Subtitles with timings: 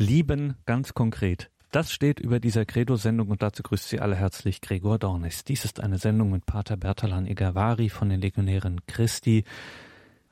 [0.00, 1.50] Lieben ganz konkret.
[1.72, 5.44] Das steht über dieser Credo-Sendung und dazu grüßt Sie alle herzlich Gregor Dornis.
[5.44, 9.44] Dies ist eine Sendung mit Pater Bertalan Egavari von den Legionären Christi.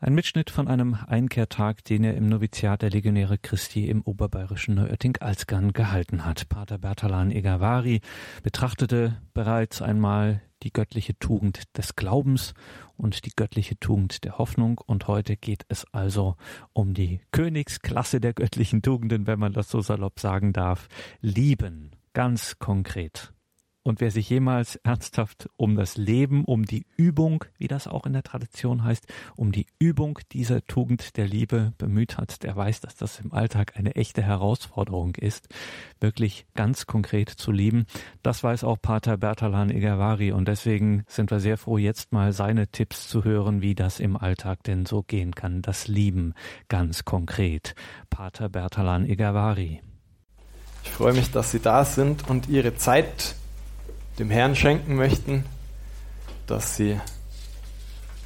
[0.00, 5.72] Ein Mitschnitt von einem Einkehrtag, den er im Noviziat der Legionäre Christi im oberbayerischen Neuötting-Alzgern
[5.72, 6.48] gehalten hat.
[6.48, 8.00] Pater Bertalan Egavari
[8.44, 12.54] betrachtete bereits einmal die göttliche Tugend des Glaubens
[12.96, 14.80] und die göttliche Tugend der Hoffnung.
[14.86, 16.36] Und heute geht es also
[16.72, 20.86] um die Königsklasse der göttlichen Tugenden, wenn man das so salopp sagen darf.
[21.20, 23.32] Lieben, ganz konkret.
[23.88, 28.12] Und wer sich jemals ernsthaft um das Leben, um die Übung, wie das auch in
[28.12, 32.96] der Tradition heißt, um die Übung dieser Tugend der Liebe bemüht hat, der weiß, dass
[32.96, 35.48] das im Alltag eine echte Herausforderung ist,
[36.00, 37.86] wirklich ganz konkret zu lieben.
[38.22, 42.68] Das weiß auch Pater Bertalan Egavari und deswegen sind wir sehr froh, jetzt mal seine
[42.68, 46.34] Tipps zu hören, wie das im Alltag denn so gehen kann, das Lieben
[46.68, 47.74] ganz konkret.
[48.10, 49.80] Pater Bertalan Egavari.
[50.84, 53.34] Ich freue mich, dass Sie da sind und Ihre Zeit
[54.18, 55.44] dem Herrn schenken möchten,
[56.46, 56.98] dass sie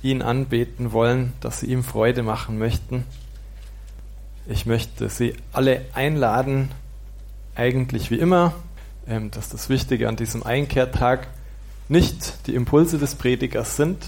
[0.02, 3.04] ihn anbeten wollen, dass sie ihm Freude machen möchten.
[4.46, 6.70] Ich möchte sie alle einladen,
[7.54, 8.54] eigentlich wie immer,
[9.06, 11.28] ähm, dass das Wichtige an diesem Einkehrtag
[11.88, 14.04] nicht die Impulse des Predigers sind,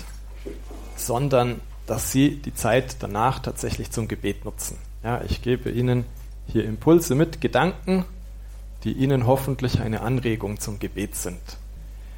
[0.96, 4.78] sondern dass sie die Zeit danach tatsächlich zum Gebet nutzen.
[5.02, 6.04] Ja, ich gebe Ihnen
[6.46, 8.06] hier Impulse mit, Gedanken,
[8.84, 11.40] die Ihnen hoffentlich eine Anregung zum Gebet sind.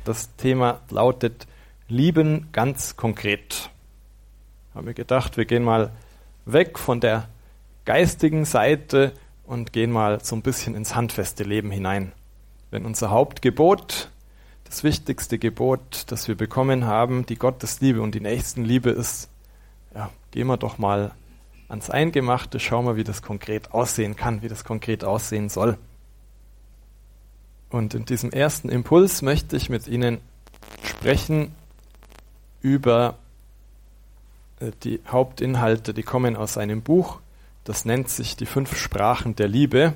[0.07, 1.49] Das Thema lautet
[1.89, 3.71] Lieben ganz konkret.
[4.73, 5.91] Haben wir gedacht, wir gehen mal
[6.45, 7.29] weg von der
[7.85, 9.15] geistigen Seite
[9.47, 12.13] und gehen mal so ein bisschen ins handfeste Leben hinein.
[12.71, 14.13] Wenn unser Hauptgebot,
[14.63, 19.29] das wichtigste Gebot, das wir bekommen haben, die Gottesliebe und die Nächstenliebe ist,
[19.93, 21.17] ja, gehen wir doch mal
[21.69, 25.77] ans Eingemachte, schauen wir, wie das konkret aussehen kann, wie das konkret aussehen soll.
[27.71, 30.21] Und in diesem ersten Impuls möchte ich mit Ihnen
[30.83, 31.55] sprechen
[32.61, 33.17] über
[34.61, 37.21] äh, die Hauptinhalte, die kommen aus einem Buch,
[37.65, 39.95] das nennt sich Die fünf Sprachen der Liebe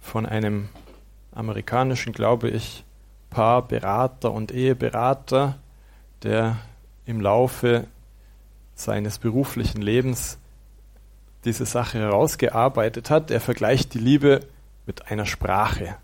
[0.00, 0.68] von einem
[1.32, 2.84] amerikanischen, glaube ich,
[3.30, 5.58] Paar, Berater und Eheberater,
[6.22, 6.58] der
[7.06, 7.86] im Laufe
[8.74, 10.38] seines beruflichen Lebens
[11.44, 13.30] diese Sache herausgearbeitet hat.
[13.30, 14.40] Er vergleicht die Liebe
[14.86, 15.96] mit einer Sprache.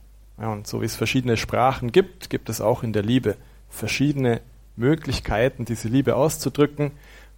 [0.43, 3.37] Ja, und so wie es verschiedene Sprachen gibt, gibt es auch in der Liebe
[3.71, 4.41] verschiedene
[4.75, 6.91] Möglichkeiten, diese Liebe auszudrücken.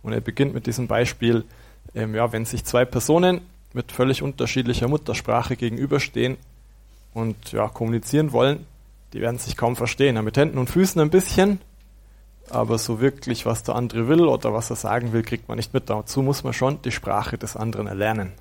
[0.02, 1.44] Und er beginnt mit diesem Beispiel,
[1.94, 3.42] ähm, ja, wenn sich zwei Personen
[3.74, 6.38] mit völlig unterschiedlicher Muttersprache gegenüberstehen
[7.12, 8.66] und ja, kommunizieren wollen,
[9.12, 10.16] die werden sich kaum verstehen.
[10.16, 11.60] Ja, mit Händen und Füßen ein bisschen,
[12.48, 15.74] aber so wirklich, was der andere will oder was er sagen will, kriegt man nicht
[15.74, 15.90] mit.
[15.90, 18.32] Dazu muss man schon die Sprache des anderen erlernen.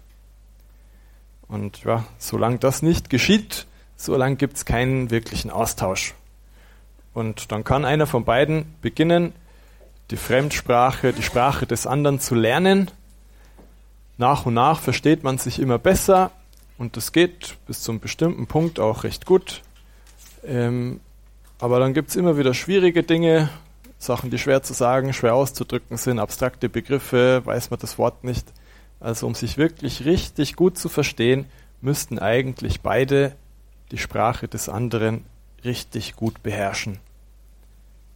[1.49, 3.67] Und ja, solange das nicht geschieht,
[4.03, 6.13] solange gibt es keinen wirklichen Austausch.
[7.13, 9.33] Und dann kann einer von beiden beginnen,
[10.11, 12.91] die Fremdsprache, die Sprache des anderen zu lernen.
[14.17, 16.31] Nach und nach versteht man sich immer besser
[16.77, 19.61] und das geht bis zu einem bestimmten Punkt auch recht gut.
[20.45, 20.99] Ähm,
[21.59, 23.49] aber dann gibt es immer wieder schwierige Dinge,
[23.97, 28.45] Sachen, die schwer zu sagen, schwer auszudrücken sind, abstrakte Begriffe, weiß man das Wort nicht.
[28.99, 31.45] Also um sich wirklich richtig gut zu verstehen,
[31.81, 33.35] müssten eigentlich beide
[33.91, 35.25] die Sprache des anderen
[35.63, 36.99] richtig gut beherrschen.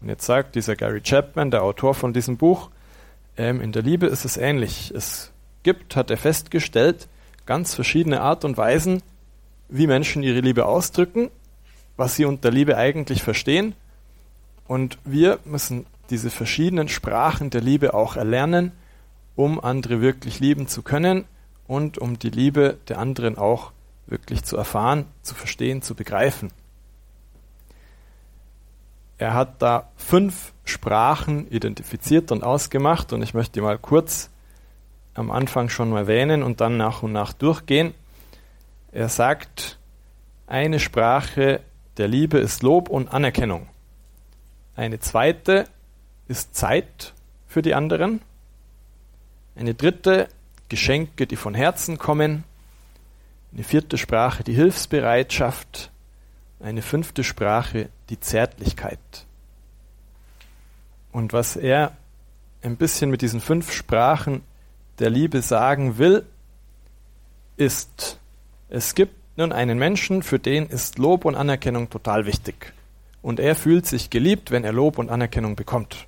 [0.01, 2.69] Und jetzt sagt dieser Gary Chapman, der Autor von diesem Buch,
[3.38, 4.91] ähm, in der Liebe ist es ähnlich.
[4.95, 5.31] Es
[5.63, 7.07] gibt, hat er festgestellt,
[7.45, 9.01] ganz verschiedene Art und Weisen,
[9.69, 11.29] wie Menschen ihre Liebe ausdrücken,
[11.95, 13.75] was sie unter Liebe eigentlich verstehen.
[14.67, 18.72] Und wir müssen diese verschiedenen Sprachen der Liebe auch erlernen,
[19.35, 21.25] um andere wirklich lieben zu können
[21.67, 23.72] und um die Liebe der anderen auch
[24.07, 26.51] wirklich zu erfahren, zu verstehen, zu begreifen.
[29.18, 34.29] Er hat da fünf Sprachen identifiziert und ausgemacht und ich möchte die mal kurz
[35.16, 37.94] am Anfang schon mal erwähnen und dann nach und nach durchgehen.
[38.91, 39.80] Er sagt,
[40.45, 41.62] eine Sprache
[41.98, 43.68] der Liebe ist Lob und Anerkennung.
[44.75, 45.65] Eine zweite
[46.27, 47.13] ist Zeit
[47.48, 48.21] für die anderen.
[49.56, 50.27] Eine dritte
[50.69, 52.44] Geschenke, die von Herzen kommen.
[53.53, 55.91] Eine vierte Sprache die Hilfsbereitschaft.
[56.59, 58.99] Eine fünfte Sprache die Zärtlichkeit.
[61.11, 61.95] Und was er
[62.61, 64.41] ein bisschen mit diesen fünf Sprachen
[64.99, 66.25] der Liebe sagen will,
[67.55, 68.19] ist,
[68.69, 72.73] es gibt nun einen Menschen, für den ist Lob und Anerkennung total wichtig.
[73.21, 76.07] Und er fühlt sich geliebt, wenn er Lob und Anerkennung bekommt.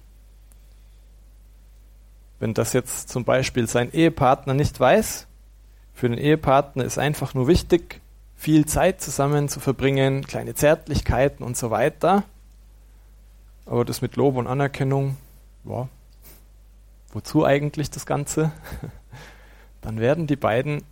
[2.39, 5.27] Wenn das jetzt zum Beispiel sein Ehepartner nicht weiß,
[5.99, 7.99] Für den Ehepartner ist einfach nur wichtig,
[8.33, 12.23] viel Zeit zusammen zu verbringen, kleine Zärtlichkeiten und so weiter.
[13.65, 15.17] Aber das mit Lob und Anerkennung,
[15.65, 15.89] ja,
[17.11, 18.53] wozu eigentlich das Ganze?
[19.81, 20.83] Dann werden die beiden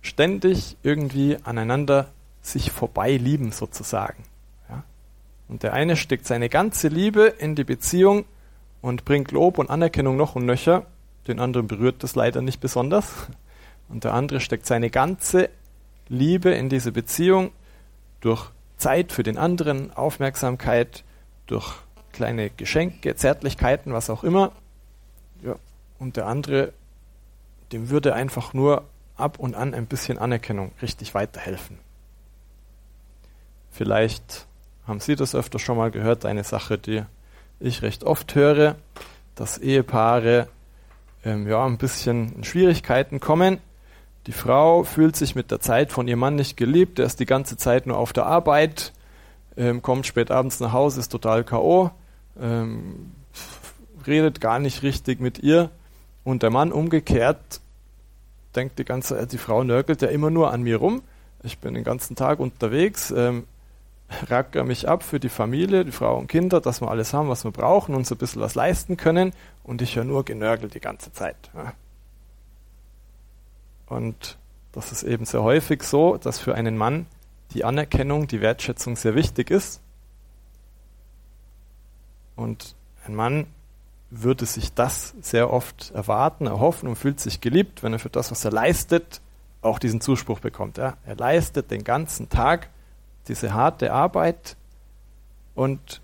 [0.00, 2.10] ständig irgendwie aneinander
[2.40, 4.22] sich vorbei lieben sozusagen.
[4.68, 4.84] Ja?
[5.48, 8.26] Und der eine steckt seine ganze Liebe in die Beziehung
[8.80, 10.86] und bringt Lob und Anerkennung noch und nöcher.
[11.26, 13.26] Den anderen berührt das leider nicht besonders.
[13.92, 15.50] Und der andere steckt seine ganze
[16.08, 17.52] Liebe in diese Beziehung
[18.20, 21.04] durch Zeit für den anderen, Aufmerksamkeit,
[21.46, 21.74] durch
[22.12, 24.52] kleine Geschenke, Zärtlichkeiten, was auch immer.
[25.44, 25.56] Ja.
[25.98, 26.72] Und der andere,
[27.70, 28.84] dem würde einfach nur
[29.16, 31.78] ab und an ein bisschen Anerkennung richtig weiterhelfen.
[33.70, 34.46] Vielleicht
[34.86, 37.04] haben Sie das öfter schon mal gehört, eine Sache, die
[37.60, 38.76] ich recht oft höre,
[39.34, 40.48] dass Ehepaare
[41.24, 43.58] ähm, ja, ein bisschen in Schwierigkeiten kommen.
[44.26, 47.26] Die Frau fühlt sich mit der Zeit von ihrem Mann nicht geliebt, er ist die
[47.26, 48.92] ganze Zeit nur auf der Arbeit,
[49.56, 51.90] ähm, kommt spät abends nach Hause, ist total K.O.,
[52.40, 53.12] ähm,
[54.06, 55.70] redet gar nicht richtig mit ihr.
[56.24, 57.60] Und der Mann umgekehrt
[58.54, 61.02] denkt die ganze Zeit, die Frau nörgelt ja immer nur an mir rum.
[61.42, 63.44] Ich bin den ganzen Tag unterwegs, ähm,
[64.28, 67.44] racker mich ab für die Familie, die Frau und Kinder, dass wir alles haben, was
[67.44, 69.32] wir brauchen und so ein bisschen was leisten können.
[69.64, 71.50] Und ich höre nur genörgelt die ganze Zeit.
[71.54, 71.72] Ja.
[73.92, 74.38] Und
[74.72, 77.06] das ist eben sehr häufig so, dass für einen Mann
[77.52, 79.80] die Anerkennung, die Wertschätzung sehr wichtig ist.
[82.34, 82.74] Und
[83.04, 83.46] ein Mann
[84.10, 88.30] würde sich das sehr oft erwarten, erhoffen und fühlt sich geliebt, wenn er für das,
[88.30, 89.20] was er leistet,
[89.60, 90.78] auch diesen Zuspruch bekommt.
[90.78, 90.96] Ja.
[91.04, 92.68] Er leistet den ganzen Tag
[93.28, 94.56] diese harte Arbeit
[95.54, 96.00] und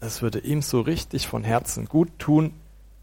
[0.00, 2.52] es würde ihm so richtig von Herzen gut tun,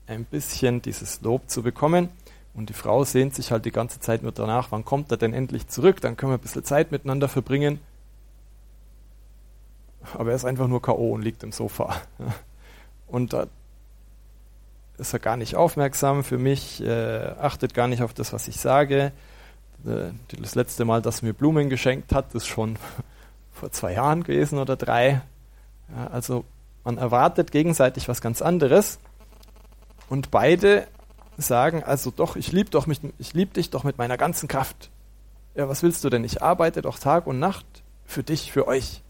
[0.07, 2.09] ein bisschen dieses Lob zu bekommen.
[2.55, 5.33] Und die Frau sehnt sich halt die ganze Zeit nur danach, wann kommt er denn
[5.33, 7.79] endlich zurück, dann können wir ein bisschen Zeit miteinander verbringen.
[10.13, 11.13] Aber er ist einfach nur K.O.
[11.13, 11.95] und liegt im Sofa.
[13.07, 13.45] Und da
[14.97, 18.57] ist er gar nicht aufmerksam für mich, äh, achtet gar nicht auf das, was ich
[18.57, 19.11] sage.
[19.85, 22.77] Äh, das letzte Mal, dass er mir Blumen geschenkt hat, ist schon
[23.53, 25.21] vor zwei Jahren gewesen oder drei.
[25.95, 26.45] Ja, also
[26.83, 28.99] man erwartet gegenseitig was ganz anderes.
[30.09, 30.87] Und beide
[31.37, 32.69] sagen, also doch, ich liebe
[33.33, 34.89] lieb dich doch mit meiner ganzen Kraft.
[35.55, 36.23] Ja, was willst du denn?
[36.23, 37.65] Ich arbeite doch Tag und Nacht
[38.05, 39.01] für dich, für euch.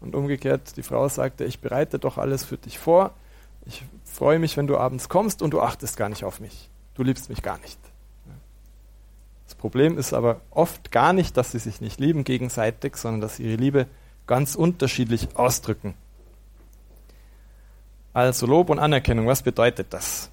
[0.00, 3.12] Und umgekehrt, die Frau sagte, ich bereite doch alles für dich vor.
[3.66, 6.70] Ich freue mich, wenn du abends kommst und du achtest gar nicht auf mich.
[6.94, 7.78] Du liebst mich gar nicht.
[9.46, 13.36] Das Problem ist aber oft gar nicht, dass sie sich nicht lieben gegenseitig, sondern dass
[13.36, 13.86] sie ihre Liebe
[14.26, 15.94] ganz unterschiedlich ausdrücken.
[18.12, 20.30] Also Lob und Anerkennung, was bedeutet das?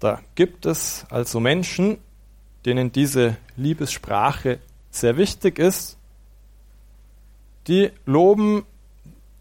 [0.00, 1.98] Da gibt es also Menschen,
[2.64, 4.58] denen diese Liebessprache
[4.90, 5.96] sehr wichtig ist,
[7.68, 8.64] die loben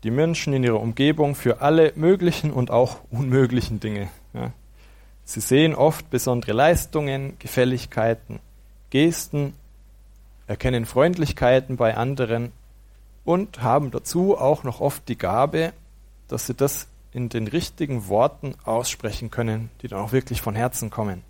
[0.03, 4.09] die Menschen in ihrer Umgebung für alle möglichen und auch unmöglichen Dinge.
[4.33, 4.51] Ja.
[5.23, 8.39] Sie sehen oft besondere Leistungen, Gefälligkeiten,
[8.91, 9.53] Gesten,
[10.45, 12.51] erkennen Freundlichkeiten bei anderen
[13.23, 15.73] und haben dazu auch noch oft die Gabe,
[16.27, 20.89] dass sie das in den richtigen Worten aussprechen können, die dann auch wirklich von Herzen
[20.89, 21.23] kommen.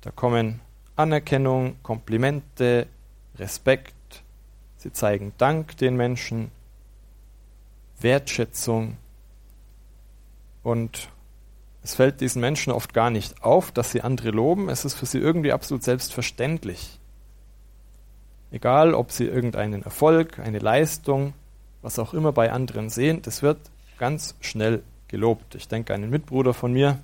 [0.00, 0.60] Da kommen
[0.94, 2.86] Anerkennung, Komplimente,
[3.34, 4.22] Respekt,
[4.76, 6.52] sie zeigen Dank den Menschen,
[7.98, 8.96] Wertschätzung
[10.62, 11.08] und
[11.82, 15.06] es fällt diesen Menschen oft gar nicht auf, dass sie andere loben, es ist für
[15.06, 17.00] sie irgendwie absolut selbstverständlich.
[18.52, 21.34] Egal, ob sie irgendeinen Erfolg, eine Leistung,
[21.82, 23.58] was auch immer bei anderen sehen, das wird
[23.98, 25.54] ganz schnell gelobt.
[25.54, 27.00] Ich denke an einen Mitbruder von mir,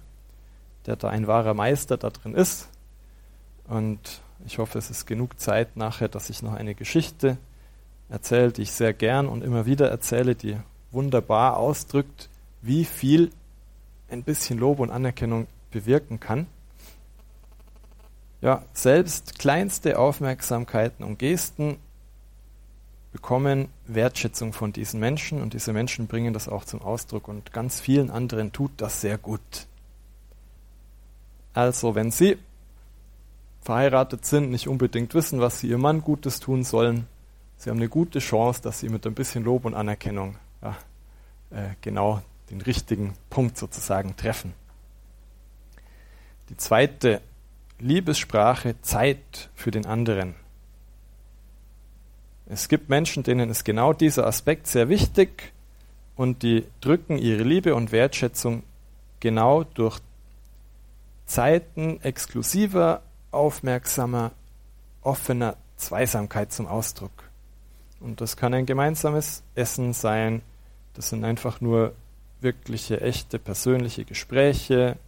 [0.87, 2.69] der da ein wahrer Meister da drin ist.
[3.69, 7.39] Und ich hoffe, es ist genug Zeit nachher, dass ich noch eine Geschichte
[8.09, 10.57] erzähle, die ich sehr gern und immer wieder erzähle, die
[10.91, 12.29] wunderbar ausdrückt,
[12.61, 13.31] wie viel
[14.11, 16.47] ein bisschen Lob und Anerkennung bewirken kann.
[18.41, 21.79] Ja, selbst kleinste Aufmerksamkeiten und Gesten
[23.13, 27.81] bekommen Wertschätzung von diesen Menschen und diese Menschen bringen das auch zum Ausdruck und ganz
[27.81, 29.67] vielen anderen tut das sehr gut.
[31.55, 32.39] Also, wenn Sie
[33.61, 37.07] verheiratet sind, nicht unbedingt wissen, was Sie Ihrem Mann Gutes tun sollen,
[37.59, 40.77] Sie haben eine gute Chance, dass Sie mit ein bisschen Lob und Anerkennung ja,
[41.51, 44.55] äh, genau den richtigen Punkt sozusagen treffen.
[46.49, 47.21] Die zweite
[47.79, 50.35] Liebessprache Zeit für den anderen.
[52.53, 55.55] Es gibt Menschen, denen ist genau dieser Aspekt sehr wichtig
[56.17, 58.63] und die drücken ihre Liebe und Wertschätzung
[59.21, 60.01] genau durch
[61.25, 64.33] Zeiten exklusiver, aufmerksamer,
[65.01, 67.25] offener Zweisamkeit zum Ausdruck.
[68.01, 70.43] Und das kann ein gemeinsames Essen sein.
[70.93, 71.95] Das sind einfach nur
[72.43, 74.99] wirkliche, echte, persönliche Gespräche.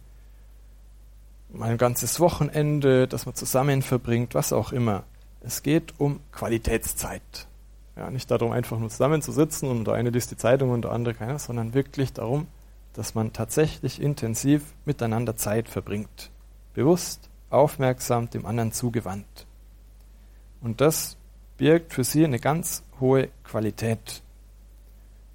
[1.49, 5.03] Mal ein ganzes Wochenende, das man zusammen verbringt, was auch immer.
[5.45, 7.47] Es geht um Qualitätszeit.
[7.95, 11.13] Ja, nicht darum, einfach nur zusammenzusitzen und der eine liest die Zeitung und der andere
[11.13, 12.47] keiner, sondern wirklich darum,
[12.93, 16.31] dass man tatsächlich intensiv miteinander Zeit verbringt.
[16.73, 19.45] Bewusst, aufmerksam, dem anderen zugewandt.
[20.61, 21.15] Und das
[21.57, 24.23] birgt für sie eine ganz hohe Qualität.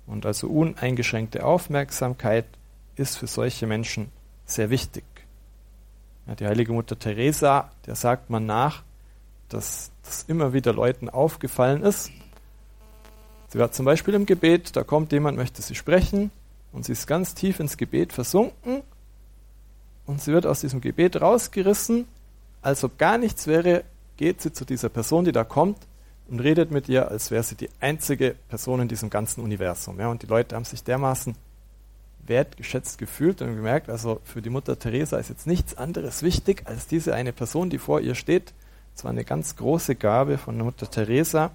[0.08, 2.46] Und also uneingeschränkte Aufmerksamkeit
[2.96, 4.10] ist für solche Menschen
[4.44, 5.04] sehr wichtig.
[6.26, 8.82] Ja, die heilige Mutter Teresa, der sagt man nach,
[9.48, 12.10] dass das immer wieder Leuten aufgefallen ist.
[13.48, 16.30] Sie war zum Beispiel im Gebet, da kommt jemand, möchte sie sprechen,
[16.72, 18.82] und sie ist ganz tief ins Gebet versunken
[20.06, 22.06] und sie wird aus diesem Gebet rausgerissen,
[22.62, 23.84] als ob gar nichts wäre,
[24.16, 25.78] geht sie zu dieser Person, die da kommt
[26.28, 29.98] und redet mit ihr, als wäre sie die einzige Person in diesem ganzen Universum.
[29.98, 31.34] Ja, und die Leute haben sich dermaßen
[32.26, 36.86] wertgeschätzt gefühlt und gemerkt, also für die Mutter Teresa ist jetzt nichts anderes wichtig als
[36.86, 38.52] diese eine Person, die vor ihr steht.
[38.94, 41.50] Es war eine ganz große Gabe von Mutter Teresa,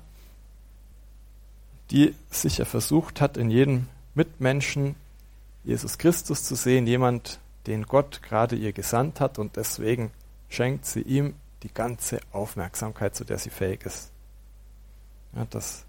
[1.92, 4.96] die sicher versucht hat, in jedem Mitmenschen
[5.63, 10.12] Jesus Christus zu sehen, jemand, den Gott gerade ihr gesandt hat und deswegen
[10.50, 14.12] schenkt sie ihm die ganze Aufmerksamkeit, zu der sie fähig ist.
[15.36, 15.84] Ja, das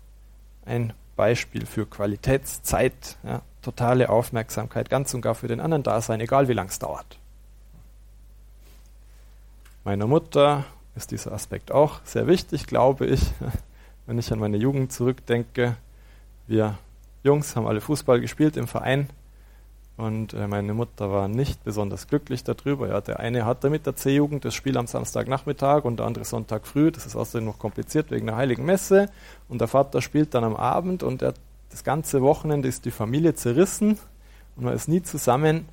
[0.64, 6.20] ein Beispiel für Qualitätszeit, ja, totale Aufmerksamkeit, ganz und gar für den anderen da sein,
[6.20, 7.18] egal wie lang es dauert.
[9.84, 10.64] Meiner Mutter
[10.96, 13.20] ist dieser Aspekt auch sehr wichtig, glaube ich.
[14.06, 15.76] Wenn ich an meine Jugend zurückdenke,
[16.46, 16.78] wir
[17.22, 19.08] Jungs haben alle Fußball gespielt im Verein
[19.96, 22.88] und äh, meine Mutter war nicht besonders glücklich darüber.
[22.88, 26.66] Ja, der eine hatte mit der C-Jugend das Spiel am Samstagnachmittag und der andere Sonntag
[26.66, 26.92] früh.
[26.92, 29.08] Das ist außerdem noch kompliziert wegen der Heiligen Messe.
[29.48, 31.32] Und der Vater spielt dann am Abend und er,
[31.70, 33.98] das ganze Wochenende ist die Familie zerrissen
[34.56, 35.66] und man ist nie zusammen.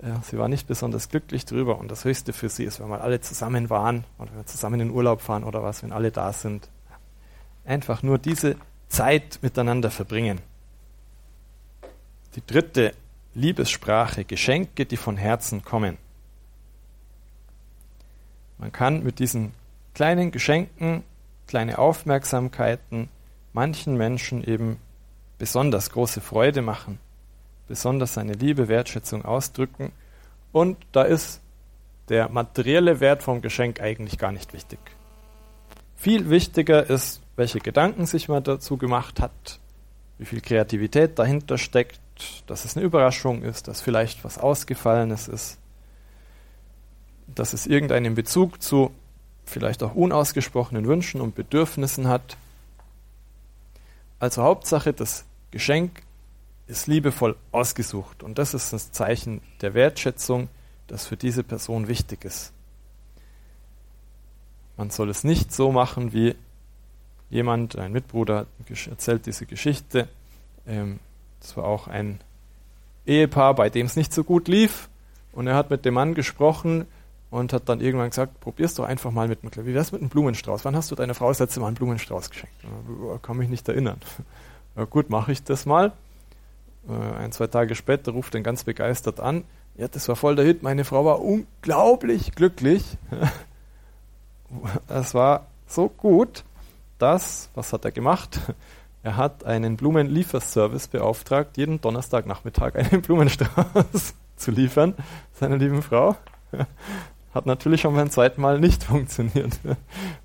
[0.00, 3.00] Ja, sie war nicht besonders glücklich darüber und das Höchste für sie ist, wenn wir
[3.00, 6.32] alle zusammen waren oder wenn wir zusammen in Urlaub fahren oder was, wenn alle da
[6.32, 6.68] sind.
[7.64, 8.56] Einfach nur diese
[8.88, 10.40] Zeit miteinander verbringen.
[12.36, 12.94] Die dritte
[13.34, 15.98] Liebessprache, Geschenke, die von Herzen kommen.
[18.58, 19.52] Man kann mit diesen
[19.94, 21.02] kleinen Geschenken,
[21.46, 23.08] kleine Aufmerksamkeiten
[23.52, 24.78] manchen Menschen eben
[25.38, 27.00] besonders große Freude machen,
[27.68, 29.92] besonders seine Liebe, Wertschätzung ausdrücken.
[30.52, 31.40] Und da ist
[32.08, 34.78] der materielle Wert vom Geschenk eigentlich gar nicht wichtig.
[35.96, 39.60] Viel wichtiger ist, welche Gedanken sich man dazu gemacht hat,
[40.16, 42.00] wie viel Kreativität dahinter steckt,
[42.46, 45.58] dass es eine Überraschung ist, dass vielleicht was Ausgefallenes ist,
[47.26, 48.90] dass es irgendeinen Bezug zu
[49.44, 52.36] vielleicht auch unausgesprochenen Wünschen und Bedürfnissen hat.
[54.18, 56.02] Also Hauptsache, das Geschenk
[56.68, 60.48] ist liebevoll ausgesucht und das ist das Zeichen der Wertschätzung,
[60.86, 62.52] das für diese Person wichtig ist.
[64.76, 66.36] Man soll es nicht so machen, wie
[67.30, 68.46] jemand, ein Mitbruder
[68.88, 70.08] erzählt diese Geschichte,
[70.66, 71.00] ähm,
[71.40, 72.20] das war auch ein
[73.06, 74.88] Ehepaar, bei dem es nicht so gut lief.
[75.32, 76.86] Und er hat mit dem Mann gesprochen
[77.30, 80.10] und hat dann irgendwann gesagt, probier's doch einfach mal mit einem Wie wär's mit einem
[80.10, 80.64] Blumenstrauß?
[80.64, 82.54] Wann hast du deiner Frau das letzte Mal einen Blumenstrauß geschenkt?
[82.64, 84.00] Ich kann mich nicht erinnern.
[84.76, 85.92] Ja, gut, mache ich das mal.
[86.88, 89.44] Äh, ein, zwei Tage später ruft er ganz begeistert an.
[89.76, 90.62] Ja, das war voll der Hit.
[90.62, 92.84] Meine Frau war unglaublich glücklich.
[94.88, 96.42] Es war so gut,
[96.98, 98.40] dass, was hat er gemacht?
[99.02, 104.94] Er hat einen Blumenlieferservice beauftragt, jeden Donnerstagnachmittag einen Blumenstrauß zu liefern,
[105.32, 106.16] seiner lieben Frau.
[107.34, 109.60] Hat natürlich schon beim zweiten Mal nicht funktioniert,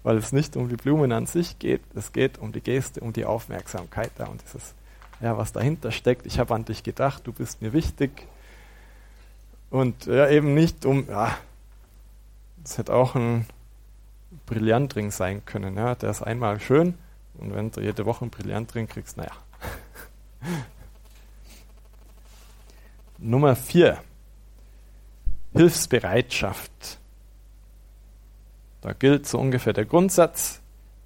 [0.04, 1.82] weil es nicht um die Blumen an sich geht.
[1.94, 4.74] Es geht um die Geste, um die Aufmerksamkeit da und dieses,
[5.24, 6.26] ja, was dahinter steckt.
[6.26, 8.28] Ich habe an dich gedacht, du bist mir wichtig.
[9.70, 11.38] Und ja, eben nicht um, ja,
[12.64, 13.48] es hätte auch ein
[14.46, 15.78] Brillantring sein können.
[15.78, 16.96] Ja, der ist einmal schön,
[17.36, 19.32] und wenn du jede Woche einen Brillantring kriegst, naja.
[23.18, 24.04] Nummer vier.
[25.54, 27.00] Hilfsbereitschaft.
[28.82, 30.60] Da gilt so ungefähr der Grundsatz,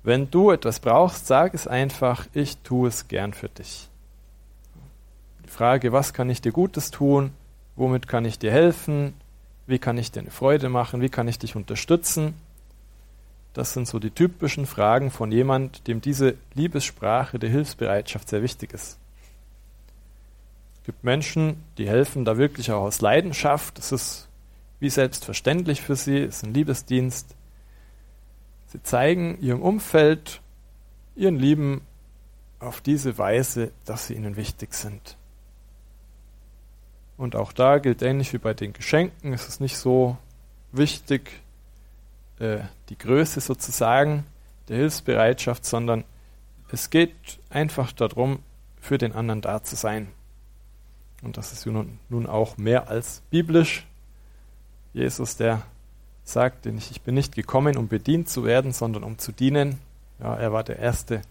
[0.03, 3.89] wenn du etwas brauchst, sag es einfach, ich tue es gern für dich.
[5.57, 7.31] Frage, was kann ich dir Gutes tun?
[7.75, 9.15] Womit kann ich dir helfen?
[9.65, 11.01] Wie kann ich dir eine Freude machen?
[11.01, 12.35] Wie kann ich dich unterstützen?
[13.53, 18.71] Das sind so die typischen Fragen von jemand, dem diese Liebessprache der Hilfsbereitschaft sehr wichtig
[18.71, 18.99] ist.
[20.75, 23.79] Es gibt Menschen, die helfen da wirklich auch aus Leidenschaft.
[23.79, 24.27] Das ist
[24.79, 27.33] wie selbstverständlich für sie, ist ein Liebesdienst.
[28.67, 30.39] Sie zeigen ihrem Umfeld,
[31.15, 31.81] ihren Lieben
[32.59, 35.17] auf diese Weise, dass sie ihnen wichtig sind.
[37.17, 40.17] Und auch da gilt ähnlich wie bei den Geschenken, es ist nicht so
[40.71, 41.41] wichtig,
[42.39, 42.59] äh,
[42.89, 44.25] die Größe sozusagen
[44.67, 46.03] der Hilfsbereitschaft, sondern
[46.69, 47.15] es geht
[47.49, 48.39] einfach darum,
[48.79, 50.09] für den anderen da zu sein.
[51.23, 53.85] Und das ist nun, auch mehr als biblisch.
[54.93, 55.63] Jesus, der
[56.23, 59.79] sagt, ich bin nicht gekommen, um bedient zu werden, sondern um zu dienen.
[60.19, 61.21] Ja, er war der Erste,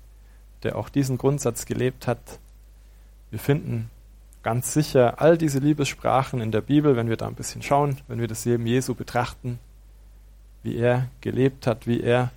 [0.63, 2.19] der auch diesen Grundsatz gelebt hat.
[3.31, 3.91] Wir finden
[4.47, 8.21] ganz sicher all diese Liebessprachen in der Bibel, wenn wir da ein bisschen schauen, wenn
[8.21, 9.59] wir das Leben Jesu betrachten,
[10.63, 12.31] wie er gelebt hat, wie er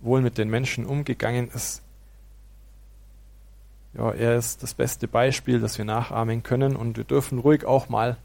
[0.00, 1.82] wohl mit den Menschen umgegangen ist.
[3.94, 7.88] Ja, er ist das beste Beispiel, das wir nachahmen können und wir dürfen ruhig auch
[7.88, 8.16] mal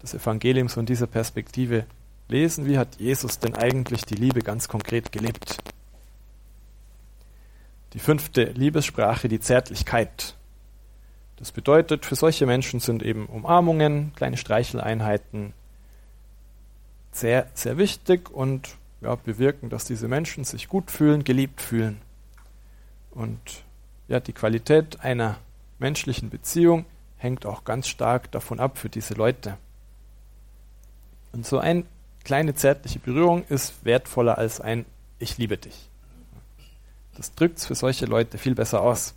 [0.00, 1.84] das Evangelium von dieser Perspektive
[2.28, 2.64] lesen.
[2.64, 5.58] Wie hat Jesus denn eigentlich die Liebe ganz konkret gelebt?
[7.92, 10.36] Die fünfte Liebessprache, die Zärtlichkeit.
[11.36, 15.54] Das bedeutet, für solche Menschen sind eben Umarmungen, kleine Streicheleinheiten
[17.10, 22.00] sehr, sehr wichtig und ja, bewirken, dass diese Menschen sich gut fühlen, geliebt fühlen.
[23.10, 23.64] Und
[24.08, 25.38] ja, die Qualität einer
[25.78, 26.86] menschlichen Beziehung
[27.16, 29.58] hängt auch ganz stark davon ab für diese Leute.
[31.32, 31.84] Und so eine
[32.24, 34.84] kleine zärtliche Berührung ist wertvoller als ein
[35.18, 35.88] Ich liebe dich.
[37.16, 39.14] Das drückt es für solche Leute viel besser aus.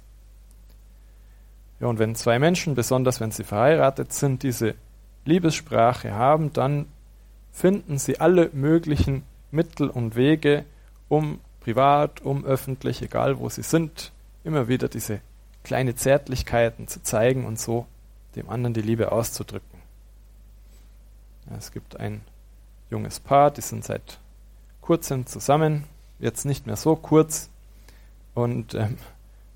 [1.80, 4.76] Ja, und wenn zwei Menschen, besonders wenn sie verheiratet sind, diese
[5.26, 6.86] Liebessprache haben, dann
[7.52, 10.66] finden sie alle möglichen Mittel und Wege,
[11.10, 14.12] um privat, um öffentlich, egal wo sie sind,
[14.44, 15.22] immer wieder diese
[15.64, 17.88] kleine Zärtlichkeiten zu zeigen und so
[18.36, 19.80] dem anderen die Liebe auszudrücken.
[21.50, 22.22] Ja, es gibt ein
[22.90, 24.20] junges Paar, die sind seit
[24.82, 25.86] kurzem zusammen,
[26.20, 27.50] jetzt nicht mehr so kurz,
[28.36, 28.98] und ähm,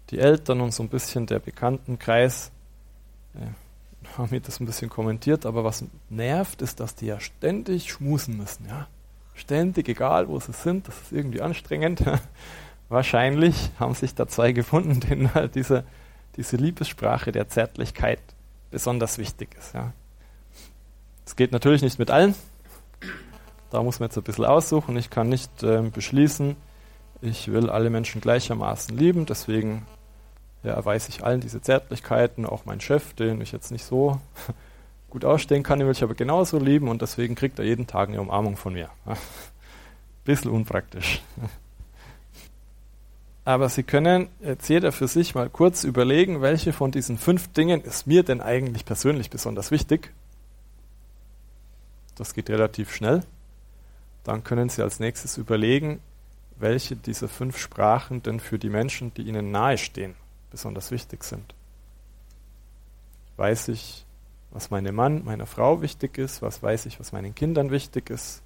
[0.10, 2.52] die Eltern und so ein bisschen der Bekanntenkreis
[3.36, 3.40] äh,
[4.18, 8.38] haben mir das ein bisschen kommentiert, aber was nervt, ist, dass die ja ständig schmusen
[8.38, 8.88] müssen, ja.
[9.36, 12.04] Ständig, egal wo sie sind, das ist irgendwie anstrengend.
[12.90, 15.86] Wahrscheinlich haben sich da zwei gefunden, denen halt diese,
[16.36, 18.20] diese Liebessprache der Zärtlichkeit
[18.70, 19.74] besonders wichtig ist.
[19.74, 19.94] Ja.
[21.24, 22.36] Das geht natürlich nicht mit allen.
[23.70, 24.98] Da muss man jetzt ein bisschen aussuchen.
[24.98, 26.56] Ich kann nicht äh, beschließen,
[27.22, 29.86] ich will alle Menschen gleichermaßen lieben, deswegen
[30.64, 34.20] ja, erweise ich allen diese Zärtlichkeiten, auch mein Chef, den ich jetzt nicht so
[35.10, 38.10] gut ausstehen kann, den will ich aber genauso lieben und deswegen kriegt er jeden Tag
[38.10, 38.90] eine Umarmung von mir.
[40.26, 41.22] Bisschen unpraktisch.
[43.46, 47.82] Aber Sie können jetzt jeder für sich mal kurz überlegen, welche von diesen fünf Dingen
[47.82, 50.14] ist mir denn eigentlich persönlich besonders wichtig.
[52.16, 53.24] Das geht relativ schnell.
[54.24, 56.00] Dann können Sie als nächstes überlegen,
[56.60, 60.14] welche dieser fünf Sprachen denn für die Menschen, die ihnen nahestehen,
[60.52, 61.56] besonders wichtig sind.
[63.38, 64.06] Weiß ich,
[64.52, 68.42] was meinem Mann, meiner Frau wichtig ist, was weiß ich, was meinen Kindern wichtig ist,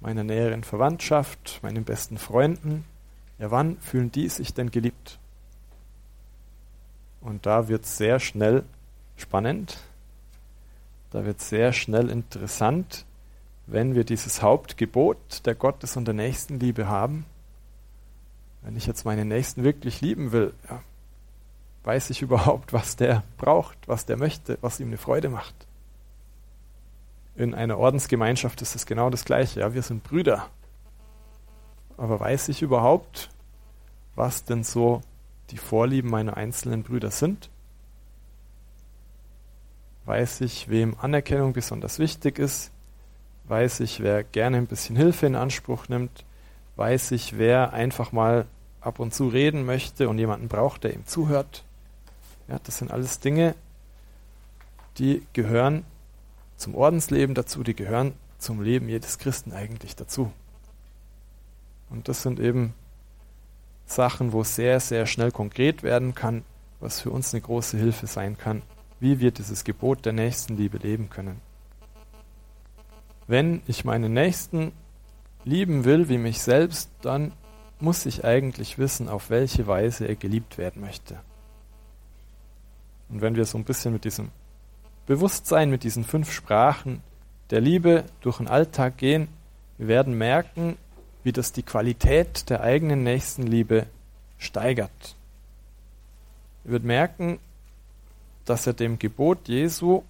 [0.00, 2.84] meiner näheren Verwandtschaft, meinen besten Freunden.
[3.38, 5.18] Ja, wann fühlen die sich denn geliebt?
[7.20, 8.64] Und da wird es sehr schnell
[9.16, 9.78] spannend,
[11.10, 13.04] da wird es sehr schnell interessant,
[13.66, 17.26] wenn wir dieses Hauptgebot der Gottes- und der Nächstenliebe haben,
[18.62, 20.82] wenn ich jetzt meinen Nächsten wirklich lieben will, ja,
[21.86, 25.54] weiß ich überhaupt, was der braucht, was der möchte, was ihm eine Freude macht.
[27.34, 29.60] In einer Ordensgemeinschaft ist es genau das Gleiche.
[29.60, 30.48] Ja, wir sind Brüder.
[31.96, 33.30] Aber weiß ich überhaupt,
[34.14, 35.00] was denn so
[35.50, 37.50] die Vorlieben meiner einzelnen Brüder sind?
[40.04, 42.70] Weiß ich, wem Anerkennung besonders wichtig ist?
[43.48, 46.24] weiß ich, wer gerne ein bisschen Hilfe in Anspruch nimmt,
[46.76, 48.46] weiß ich, wer einfach mal
[48.80, 51.64] ab und zu reden möchte und jemanden braucht, der ihm zuhört.
[52.48, 53.54] Ja, das sind alles Dinge,
[54.98, 55.84] die gehören
[56.56, 60.32] zum Ordensleben dazu, die gehören zum Leben jedes Christen eigentlich dazu.
[61.90, 62.74] Und das sind eben
[63.84, 66.44] Sachen, wo sehr, sehr schnell konkret werden kann,
[66.80, 68.62] was für uns eine große Hilfe sein kann,
[69.00, 71.40] wie wir dieses Gebot der Nächstenliebe leben können
[73.26, 74.72] wenn ich meinen Nächsten
[75.44, 77.32] lieben will wie mich selbst, dann
[77.80, 81.18] muss ich eigentlich wissen, auf welche Weise er geliebt werden möchte.
[83.08, 84.30] Und wenn wir so ein bisschen mit diesem
[85.06, 87.02] Bewusstsein, mit diesen fünf Sprachen
[87.50, 89.28] der Liebe durch den Alltag gehen,
[89.78, 90.76] wir werden merken,
[91.22, 93.86] wie das die Qualität der eigenen Nächstenliebe
[94.38, 95.16] steigert.
[96.64, 97.38] Ihr wird merken,
[98.44, 100.02] dass er dem Gebot Jesu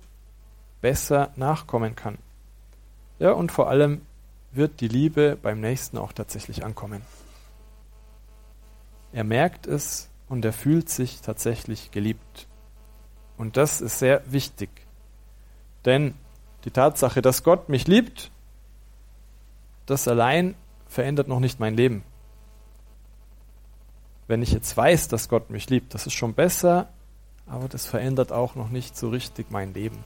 [0.81, 2.19] besser nachkommen kann
[3.19, 4.03] Ja, und vor allem
[4.53, 7.03] wird die Liebe beim Nächsten auch tatsächlich ankommen.
[9.13, 12.47] Er merkt es und er fühlt sich tatsächlich geliebt.
[13.37, 14.71] Und das ist sehr wichtig.
[15.85, 16.15] Denn
[16.65, 18.31] die Tatsache, dass Gott mich liebt,
[19.87, 20.55] das allein
[20.89, 22.03] verändert noch nicht mein Leben.
[24.27, 26.89] Wenn ich jetzt weiß, dass Gott mich liebt, das ist schon besser,
[27.47, 30.03] aber das verändert auch noch nicht so richtig mein Leben.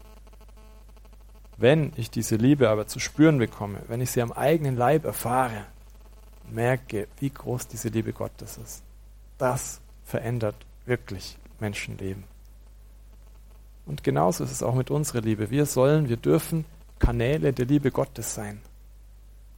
[1.57, 5.67] Wenn ich diese Liebe aber zu spüren bekomme, wenn ich sie am eigenen Leib erfahre,
[6.51, 8.83] merke, wie groß diese Liebe Gottes ist,
[9.39, 12.25] das verändert wirklich Menschenleben.
[13.91, 15.51] Und genauso ist es auch mit unserer Liebe.
[15.51, 16.65] Wir sollen, wir dürfen
[17.01, 18.61] Kanäle der Liebe Gottes sein.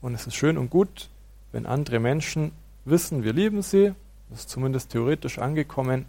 [0.01, 1.11] Und es ist schön und gut,
[1.51, 2.51] wenn andere Menschen
[2.83, 3.93] wissen, wir lieben sie,
[4.31, 6.07] das ist zumindest theoretisch angekommen,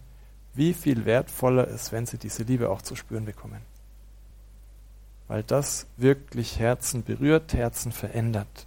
[0.54, 3.60] wie viel wertvoller ist, wenn sie diese Liebe auch zu spüren bekommen.
[5.28, 8.66] Weil das wirklich Herzen berührt, Herzen verändert.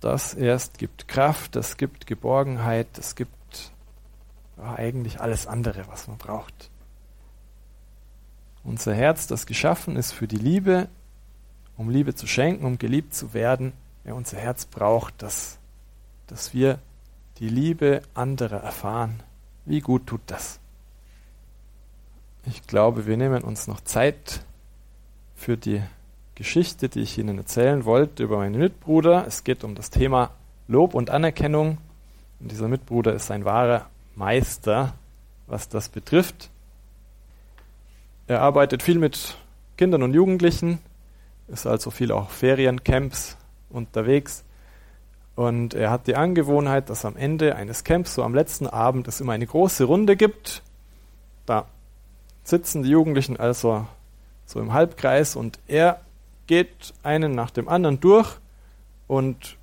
[0.00, 3.70] Das erst gibt Kraft, das gibt Geborgenheit, das gibt
[4.56, 6.68] ja, eigentlich alles andere, was man braucht.
[8.66, 10.88] Unser Herz, das geschaffen ist für die Liebe,
[11.76, 13.72] um Liebe zu schenken, um geliebt zu werden,
[14.04, 15.58] ja, unser Herz braucht das,
[16.26, 16.80] dass wir
[17.38, 19.22] die Liebe anderer erfahren.
[19.66, 20.58] Wie gut tut das?
[22.44, 24.44] Ich glaube, wir nehmen uns noch Zeit
[25.36, 25.82] für die
[26.34, 29.26] Geschichte, die ich Ihnen erzählen wollte über meinen Mitbruder.
[29.28, 30.30] Es geht um das Thema
[30.66, 31.78] Lob und Anerkennung.
[32.40, 34.94] Und dieser Mitbruder ist ein wahrer Meister,
[35.46, 36.50] was das betrifft.
[38.28, 39.36] Er arbeitet viel mit
[39.76, 40.80] Kindern und Jugendlichen,
[41.46, 43.36] ist also viel auch Feriencamps
[43.70, 44.42] unterwegs.
[45.36, 49.20] Und er hat die Angewohnheit, dass am Ende eines Camps, so am letzten Abend, es
[49.20, 50.62] immer eine große Runde gibt.
[51.44, 51.66] Da
[52.42, 53.86] sitzen die Jugendlichen also
[54.44, 56.00] so im Halbkreis und er
[56.48, 58.38] geht einen nach dem anderen durch
[59.06, 59.56] und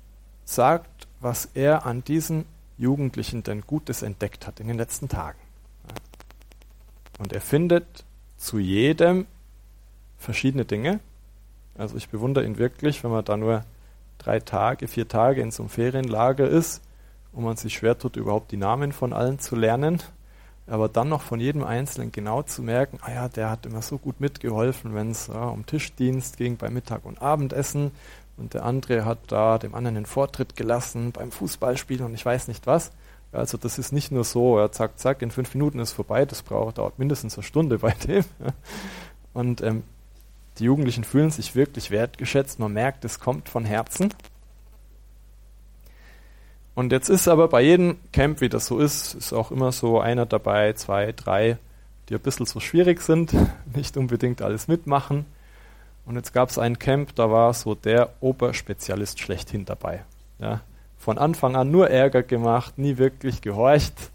[0.44, 2.46] sagt, was er an diesen
[2.78, 5.38] Jugendlichen denn Gutes entdeckt hat in den letzten Tagen.
[7.18, 8.04] Und er findet
[8.44, 9.26] zu jedem
[10.18, 11.00] verschiedene Dinge.
[11.76, 13.64] Also ich bewundere ihn wirklich, wenn man da nur
[14.18, 16.82] drei Tage, vier Tage in so einem Ferienlager ist
[17.32, 20.02] und man sich schwer tut, überhaupt die Namen von allen zu lernen,
[20.66, 23.98] aber dann noch von jedem Einzelnen genau zu merken, ah ja, der hat immer so
[23.98, 27.92] gut mitgeholfen, wenn es ja, um Tischdienst ging bei Mittag und Abendessen
[28.36, 32.48] und der andere hat da dem anderen den Vortritt gelassen beim Fußballspielen und ich weiß
[32.48, 32.92] nicht was.
[33.34, 36.42] Also das ist nicht nur so, ja, zack, zack, in fünf Minuten ist vorbei, das
[36.42, 38.24] braucht, dauert mindestens eine Stunde bei dem.
[39.32, 39.82] Und ähm,
[40.58, 44.14] die Jugendlichen fühlen sich wirklich wertgeschätzt, man merkt, es kommt von Herzen.
[46.74, 50.00] Und jetzt ist aber bei jedem Camp, wie das so ist, ist auch immer so
[50.00, 51.58] einer dabei, zwei, drei,
[52.08, 53.34] die ein bisschen so schwierig sind,
[53.74, 55.26] nicht unbedingt alles mitmachen.
[56.06, 60.04] Und jetzt gab es ein Camp, da war so der Oberspezialist schlechthin dabei.
[60.38, 60.60] Ja,
[61.04, 64.10] von Anfang an nur Ärger gemacht, nie wirklich gehorcht.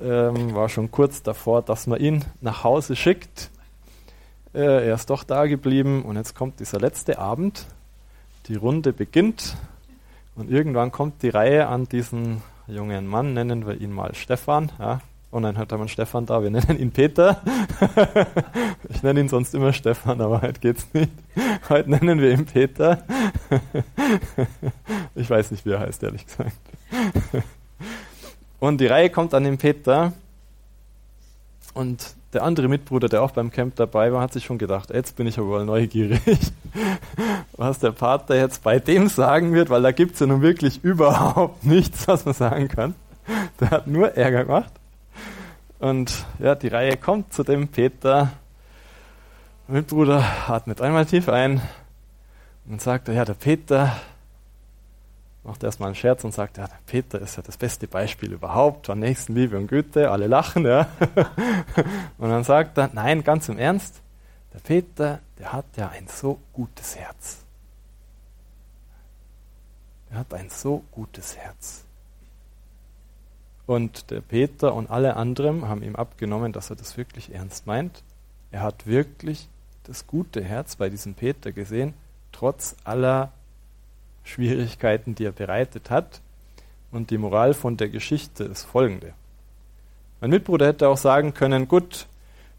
[0.00, 3.50] Ähm, war schon kurz davor, dass man ihn nach Hause schickt.
[4.54, 7.66] Äh, er ist doch da geblieben und jetzt kommt dieser letzte Abend.
[8.48, 9.56] Die Runde beginnt
[10.34, 14.72] und irgendwann kommt die Reihe an diesen jungen Mann, nennen wir ihn mal Stefan.
[14.78, 15.02] Ja.
[15.34, 17.40] Oh nein, heute haben wir einen Stefan da, wir nennen ihn Peter.
[18.90, 21.10] ich nenne ihn sonst immer Stefan, aber heute geht's nicht.
[21.70, 23.02] Heute nennen wir ihn Peter.
[25.14, 26.52] ich weiß nicht, wie er heißt, ehrlich gesagt.
[28.60, 30.12] Und die Reihe kommt an den Peter
[31.72, 35.16] und der andere Mitbruder, der auch beim Camp dabei war, hat sich schon gedacht, jetzt
[35.16, 36.20] bin ich aber wohl neugierig,
[37.56, 40.84] was der Pater jetzt bei dem sagen wird, weil da gibt es ja nun wirklich
[40.84, 42.94] überhaupt nichts, was man sagen kann.
[43.60, 44.72] Der hat nur Ärger gemacht.
[45.82, 48.30] Und ja, die Reihe kommt zu dem Peter.
[49.66, 51.60] Mein Mitbruder atmet einmal tief ein
[52.68, 53.96] und sagt, ja, der Peter
[55.42, 58.86] macht erstmal einen Scherz und sagt, ja, der Peter ist ja das beste Beispiel überhaupt
[58.86, 60.08] von Nächstenliebe und Güte.
[60.12, 60.86] Alle lachen, ja.
[62.16, 64.02] Und dann sagt er, nein, ganz im Ernst,
[64.54, 67.38] der Peter, der hat ja ein so gutes Herz.
[70.10, 71.84] Er hat ein so gutes Herz.
[73.66, 78.02] Und der Peter und alle anderen haben ihm abgenommen, dass er das wirklich ernst meint.
[78.50, 79.48] Er hat wirklich
[79.84, 81.94] das gute Herz bei diesem Peter gesehen,
[82.32, 83.32] trotz aller
[84.24, 86.20] Schwierigkeiten, die er bereitet hat.
[86.90, 89.14] Und die Moral von der Geschichte ist folgende.
[90.20, 92.06] Mein Mitbruder hätte auch sagen können, gut,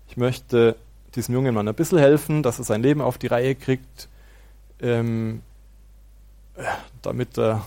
[0.07, 0.75] ich möchte
[1.15, 4.09] diesem jungen Mann ein bisschen helfen, dass er sein Leben auf die Reihe kriegt,
[4.81, 5.41] ähm,
[7.01, 7.65] damit er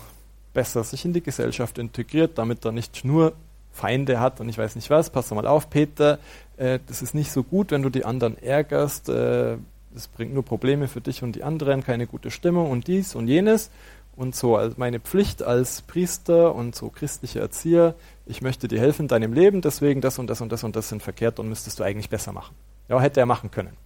[0.53, 3.33] besser sich in die Gesellschaft integriert, damit er nicht nur
[3.71, 5.09] Feinde hat und ich weiß nicht was.
[5.09, 6.19] Pass mal auf, Peter,
[6.57, 9.09] äh, das ist nicht so gut, wenn du die anderen ärgerst.
[9.09, 9.57] Äh,
[9.93, 13.27] das bringt nur Probleme für dich und die anderen, keine gute Stimmung und dies und
[13.27, 13.71] jenes.
[14.15, 17.93] Und so als meine Pflicht als Priester und so christlicher Erzieher,
[18.25, 20.89] ich möchte dir helfen in deinem Leben, deswegen das und das und das und das
[20.89, 22.55] sind verkehrt und müsstest du eigentlich besser machen.
[22.89, 23.77] Ja, hätte er machen können.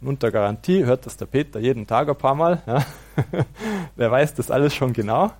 [0.00, 2.62] Und unter Garantie hört das der Peter jeden Tag ein paar Mal.
[2.66, 2.84] Ja.
[3.96, 5.32] der weiß das alles schon genau.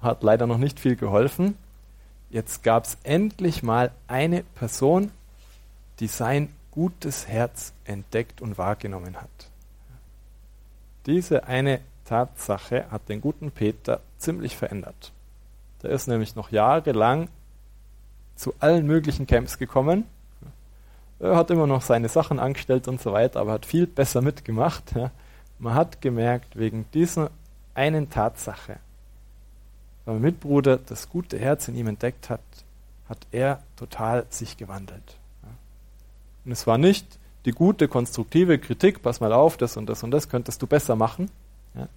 [0.00, 1.56] Hat leider noch nicht viel geholfen.
[2.30, 5.10] Jetzt gab es endlich mal eine Person,
[5.98, 9.28] die sein gutes Herz entdeckt und wahrgenommen hat.
[11.06, 15.12] Diese eine Tatsache hat den guten Peter ziemlich verändert.
[15.82, 17.28] Der ist nämlich noch jahrelang
[18.36, 20.04] zu allen möglichen Camps gekommen.
[21.18, 24.94] Er hat immer noch seine Sachen angestellt und so weiter, aber hat viel besser mitgemacht.
[25.58, 27.30] Man hat gemerkt, wegen dieser
[27.74, 28.78] einen Tatsache,
[30.12, 32.40] mein Mitbruder das gute Herz in ihm entdeckt hat,
[33.08, 35.16] hat er total sich gewandelt.
[36.44, 40.10] Und es war nicht die gute, konstruktive Kritik, pass mal auf, das und das und
[40.10, 41.30] das könntest du besser machen,
[41.74, 41.88] ja,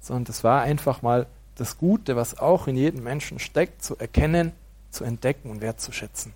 [0.00, 1.26] sondern es war einfach mal
[1.56, 4.52] das Gute, was auch in jedem Menschen steckt, zu erkennen,
[4.90, 6.32] zu entdecken und wertzuschätzen.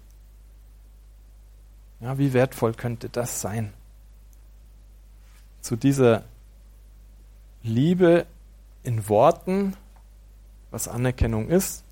[2.01, 3.73] Ja, wie wertvoll könnte das sein?
[5.61, 6.25] Zu dieser
[7.63, 8.27] Liebe
[8.83, 9.77] in Worten,
[10.71, 11.85] was Anerkennung ist,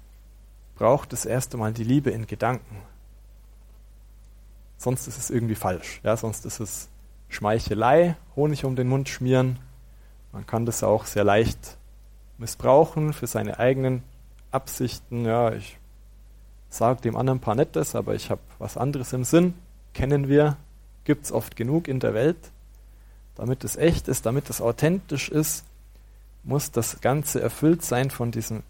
[0.76, 2.76] braucht es erst einmal die Liebe in Gedanken.
[4.76, 6.00] Sonst ist es irgendwie falsch.
[6.04, 6.88] Ja, sonst ist es
[7.28, 9.58] Schmeichelei, Honig um den Mund schmieren.
[10.32, 11.76] Man kann das auch sehr leicht
[12.38, 14.02] missbrauchen für seine eigenen
[14.52, 15.24] Absichten.
[15.24, 15.78] Ja, ich
[16.68, 19.54] sage dem anderen ein paar Nettes, aber ich habe was anderes im Sinn.
[19.94, 20.56] Kennen wir,
[21.04, 22.52] gibt es oft genug in der Welt.
[23.34, 25.64] Damit es echt ist, damit es authentisch ist,
[26.44, 28.62] muss das Ganze erfüllt sein von diesem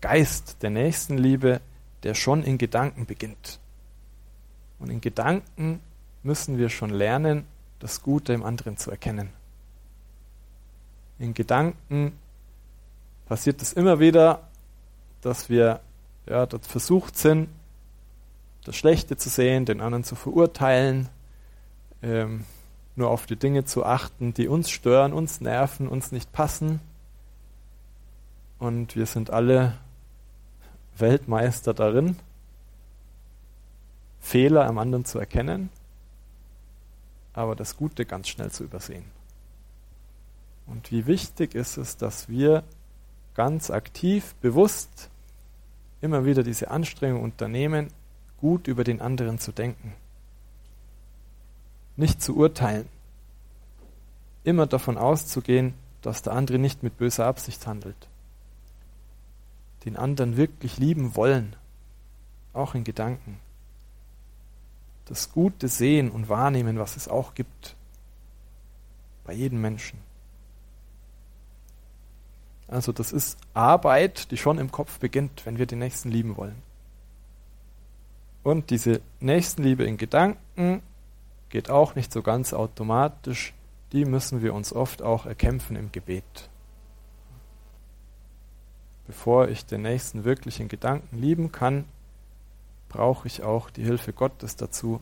[0.00, 1.60] Geist der Nächstenliebe,
[2.02, 3.58] der schon in Gedanken beginnt.
[4.78, 5.80] Und in Gedanken
[6.22, 7.46] müssen wir schon lernen,
[7.80, 9.30] das Gute im anderen zu erkennen.
[11.18, 12.12] In Gedanken
[13.26, 14.48] passiert es immer wieder,
[15.20, 15.80] dass wir
[16.26, 17.48] ja, dort versucht sind,
[18.64, 21.08] das Schlechte zu sehen, den anderen zu verurteilen,
[22.02, 22.44] ähm,
[22.98, 26.80] nur auf die Dinge zu achten, die uns stören, uns nerven, uns nicht passen.
[28.58, 29.74] Und wir sind alle
[30.96, 32.16] Weltmeister darin,
[34.20, 35.70] Fehler am anderen zu erkennen,
[37.32, 39.04] aber das Gute ganz schnell zu übersehen.
[40.66, 42.64] Und wie wichtig ist es, dass wir
[43.34, 45.08] ganz aktiv, bewusst
[46.00, 47.88] immer wieder diese Anstrengung unternehmen,
[48.40, 49.94] gut über den anderen zu denken.
[51.98, 52.88] Nicht zu urteilen.
[54.42, 58.08] Immer davon auszugehen, dass der andere nicht mit böser Absicht handelt.
[59.84, 61.54] Den anderen wirklich lieben wollen,
[62.54, 63.38] auch in Gedanken
[65.08, 67.74] das Gute sehen und wahrnehmen, was es auch gibt.
[69.24, 69.98] Bei jedem Menschen.
[72.66, 76.62] Also das ist Arbeit, die schon im Kopf beginnt, wenn wir den Nächsten lieben wollen.
[78.42, 80.82] Und diese Nächstenliebe in Gedanken
[81.50, 83.54] geht auch nicht so ganz automatisch.
[83.92, 86.50] Die müssen wir uns oft auch erkämpfen im Gebet.
[89.06, 91.86] Bevor ich den Nächsten wirklich in Gedanken lieben kann,
[92.88, 95.00] brauche ich auch die Hilfe Gottes dazu,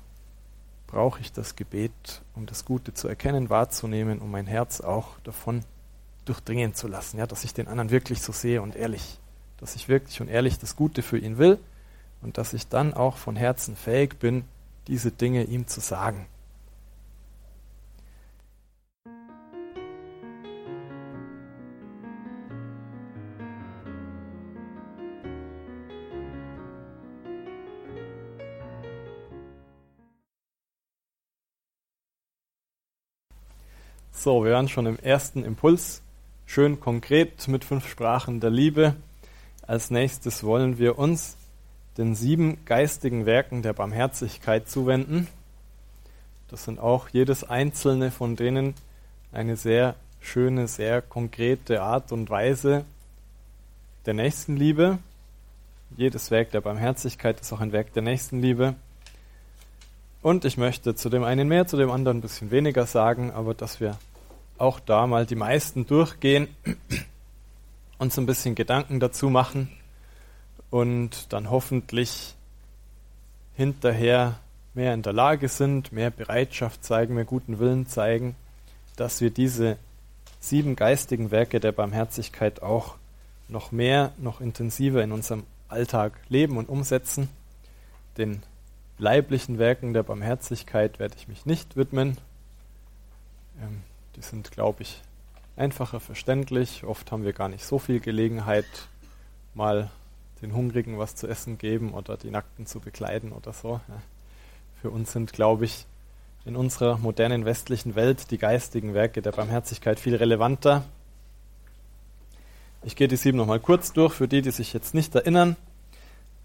[0.87, 5.65] brauche ich das Gebet, um das Gute zu erkennen, wahrzunehmen, um mein Herz auch davon
[6.25, 9.19] durchdringen zu lassen, ja, dass ich den anderen wirklich so sehe und ehrlich,
[9.59, 11.59] dass ich wirklich und ehrlich das Gute für ihn will
[12.23, 14.45] und dass ich dann auch von Herzen fähig bin,
[14.89, 16.27] diese Dinge ihm zu sagen.
[34.27, 36.03] So, wir waren schon im ersten Impuls,
[36.47, 38.97] schön konkret mit fünf Sprachen der Liebe.
[39.62, 41.37] Als nächstes wollen wir uns
[41.97, 45.29] den sieben geistigen Werken der Barmherzigkeit zuwenden.
[46.49, 48.75] Das sind auch jedes einzelne von denen
[49.31, 52.85] eine sehr schöne, sehr konkrete Art und Weise
[54.07, 54.99] der Nächstenliebe.
[55.97, 58.75] Jedes Werk der Barmherzigkeit ist auch ein Werk der Nächstenliebe.
[60.21, 63.55] Und ich möchte zu dem einen mehr, zu dem anderen ein bisschen weniger sagen, aber
[63.55, 63.97] dass wir
[64.59, 66.49] auch da mal die meisten durchgehen,
[67.99, 69.71] uns ein bisschen Gedanken dazu machen
[70.71, 72.35] und dann hoffentlich
[73.55, 74.38] hinterher
[74.75, 78.37] mehr in der Lage sind, mehr Bereitschaft zeigen, mehr guten Willen zeigen,
[78.97, 79.79] dass wir diese
[80.40, 82.97] sieben geistigen Werke der Barmherzigkeit auch
[83.49, 87.29] noch mehr, noch intensiver in unserem Alltag leben und umsetzen.
[88.19, 88.42] Den
[88.99, 92.19] leiblichen Werken der Barmherzigkeit werde ich mich nicht widmen,
[93.61, 93.83] Ähm,
[94.17, 95.03] die sind, glaube ich,
[95.57, 96.85] einfacher verständlich.
[96.85, 98.67] Oft haben wir gar nicht so viel Gelegenheit,
[99.55, 99.91] mal
[100.43, 103.81] den Hungrigen was zu essen geben oder die Nackten zu bekleiden oder so.
[104.81, 105.87] Für uns sind, glaube ich,
[106.45, 110.85] in unserer modernen westlichen Welt die geistigen Werke der Barmherzigkeit viel relevanter.
[112.85, 115.57] Ich gehe die sieben nochmal kurz durch, für die, die sich jetzt nicht erinnern.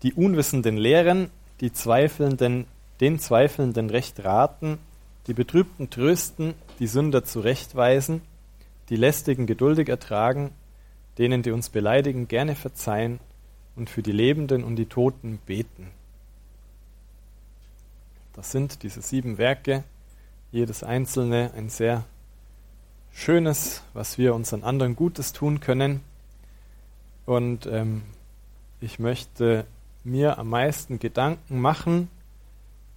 [0.02, 1.30] Die Unwissenden lehren,
[1.60, 2.66] die Zweifelnden,
[3.00, 4.80] den Zweifelnden Recht raten,
[5.28, 8.22] die Betrübten trösten, die Sünder zurechtweisen,
[8.90, 10.52] die Lästigen geduldig ertragen,
[11.18, 13.20] denen, die uns beleidigen, gerne verzeihen
[13.76, 15.92] und für die Lebenden und die Toten beten.
[18.34, 19.84] Das sind diese sieben Werke,
[20.52, 22.06] jedes einzelne ein sehr
[23.12, 26.02] schönes, was wir unseren anderen Gutes tun können.
[27.26, 28.04] Und ähm,
[28.80, 29.66] ich möchte
[30.04, 32.10] mir am meisten Gedanken machen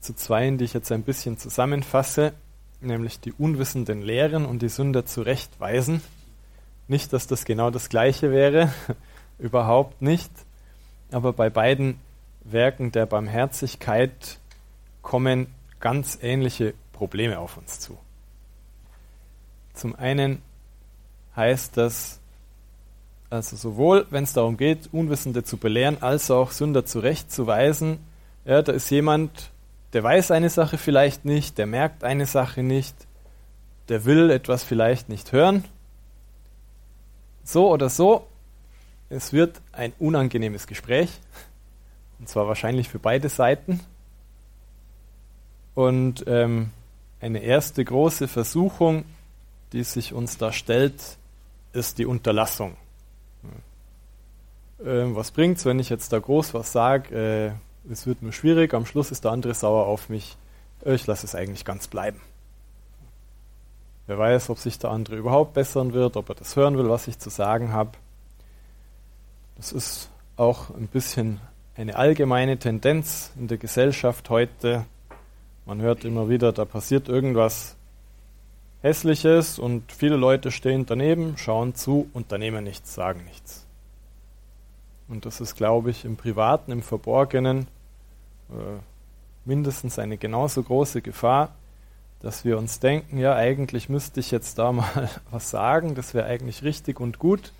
[0.05, 2.35] zu zweien, die ich jetzt ein bisschen zusammenfasse,
[2.81, 6.03] nämlich die Unwissenden lehren und die Sünder zurechtweisen.
[6.87, 8.73] Nicht, dass das genau das gleiche wäre,
[9.39, 10.31] überhaupt nicht,
[11.11, 11.99] aber bei beiden
[12.45, 14.39] Werken der Barmherzigkeit
[15.01, 15.47] kommen
[15.81, 17.97] ganz ähnliche Probleme auf uns zu.
[19.73, 20.43] Zum einen
[21.35, 22.21] heißt das,
[23.31, 27.99] also sowohl, wenn es darum geht, Unwissende zu belehren, als auch Sünder zurechtzuweisen,
[28.45, 29.51] ja, da ist jemand,
[29.95, 32.95] der weiß eine Sache vielleicht nicht, der merkt eine Sache nicht,
[33.89, 35.65] der will etwas vielleicht nicht hören.
[37.45, 38.27] So oder so,
[39.09, 41.11] es wird ein unangenehmes Gespräch,
[42.19, 43.81] und zwar wahrscheinlich für beide Seiten.
[45.75, 46.71] Und ähm,
[47.21, 49.05] eine erste große Versuchung,
[49.73, 51.19] die sich uns da stellt,
[51.73, 52.77] ist die Unterlassung.
[54.85, 57.55] Ähm, was es, wenn ich jetzt da groß was sage?
[57.55, 60.37] Äh, es wird nur schwierig, am Schluss ist der andere sauer auf mich,
[60.85, 62.21] ich lasse es eigentlich ganz bleiben.
[64.07, 67.09] Wer weiß, ob sich der andere überhaupt bessern wird, ob er das hören will, was
[67.09, 67.93] ich zu sagen habe.
[69.57, 71.41] Das ist auch ein bisschen
[71.75, 74.85] eine allgemeine Tendenz in der Gesellschaft heute.
[75.65, 77.77] Man hört immer wieder, da passiert irgendwas
[78.83, 83.67] Hässliches und viele Leute stehen daneben, schauen zu, unternehmen nichts, sagen nichts.
[85.09, 87.67] Und das ist, glaube ich, im Privaten, im Verborgenen
[89.45, 91.55] mindestens eine genauso große Gefahr,
[92.21, 96.27] dass wir uns denken, ja, eigentlich müsste ich jetzt da mal was sagen, das wäre
[96.27, 97.53] eigentlich richtig und gut,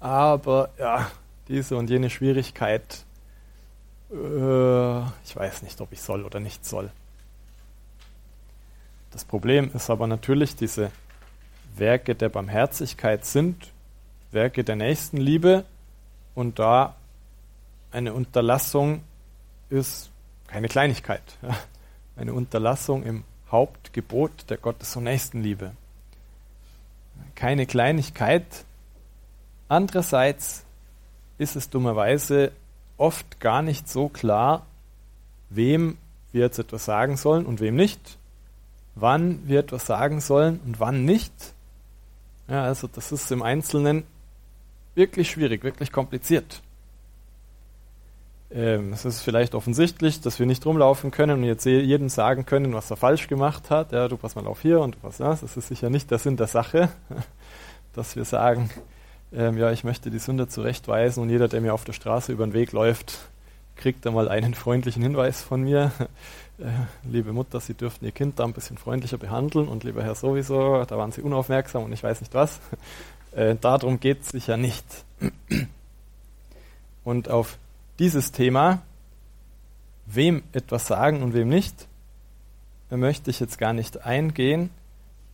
[0.00, 1.10] aber ja,
[1.48, 3.04] diese und jene Schwierigkeit,
[4.10, 6.90] äh, ich weiß nicht, ob ich soll oder nicht soll.
[9.10, 10.90] Das Problem ist aber natürlich, diese
[11.76, 13.72] Werke der Barmherzigkeit sind
[14.30, 15.64] Werke der Nächstenliebe
[16.34, 16.96] und da
[17.92, 19.02] eine Unterlassung
[19.70, 20.10] ist
[20.46, 21.22] keine Kleinigkeit.
[22.16, 25.72] Eine Unterlassung im Hauptgebot der Gottes- und Nächstenliebe.
[27.34, 28.44] Keine Kleinigkeit.
[29.68, 30.64] Andererseits
[31.38, 32.52] ist es dummerweise
[32.96, 34.66] oft gar nicht so klar,
[35.50, 35.98] wem
[36.32, 38.18] wir jetzt etwas sagen sollen und wem nicht,
[38.94, 41.32] wann wir etwas sagen sollen und wann nicht.
[42.48, 44.04] Ja, also das ist im Einzelnen
[44.94, 46.62] wirklich schwierig, wirklich kompliziert.
[48.50, 52.74] Ähm, es ist vielleicht offensichtlich, dass wir nicht rumlaufen können und jetzt jedem sagen können,
[52.74, 53.92] was er falsch gemacht hat.
[53.92, 55.40] Ja, du pass mal auf hier und du pass das.
[55.40, 56.88] Das ist sicher nicht der Sinn der Sache,
[57.94, 58.70] dass wir sagen,
[59.32, 62.46] ähm, ja, ich möchte die Sünder zurechtweisen und jeder, der mir auf der Straße über
[62.46, 63.18] den Weg läuft,
[63.76, 65.92] kriegt einmal einen freundlichen Hinweis von mir.
[66.56, 66.68] Äh,
[67.10, 70.84] liebe Mutter, Sie dürften Ihr Kind da ein bisschen freundlicher behandeln und lieber Herr sowieso,
[70.84, 72.60] da waren Sie unaufmerksam und ich weiß nicht was.
[73.32, 74.84] Äh, darum geht es sicher nicht.
[77.04, 77.58] Und auf
[77.98, 78.82] dieses Thema,
[80.06, 81.88] wem etwas sagen und wem nicht,
[82.90, 84.70] möchte ich jetzt gar nicht eingehen,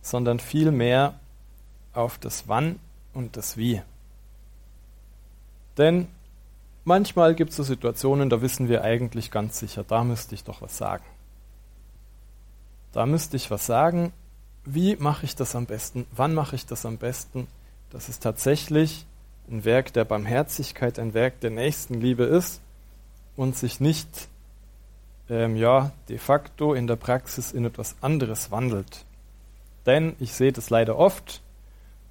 [0.01, 1.19] sondern vielmehr
[1.93, 2.79] auf das Wann
[3.13, 3.81] und das Wie.
[5.77, 6.07] Denn
[6.83, 10.61] manchmal gibt es so Situationen, da wissen wir eigentlich ganz sicher, da müsste ich doch
[10.61, 11.03] was sagen.
[12.93, 14.11] Da müsste ich was sagen.
[14.65, 16.05] Wie mache ich das am besten?
[16.11, 17.47] Wann mache ich das am besten?
[17.89, 19.05] Dass es tatsächlich
[19.49, 22.61] ein Werk der Barmherzigkeit, ein Werk der Nächstenliebe ist
[23.35, 24.27] und sich nicht
[25.29, 29.05] ähm, ja, de facto in der Praxis in etwas anderes wandelt.
[29.85, 31.41] Denn ich sehe das leider oft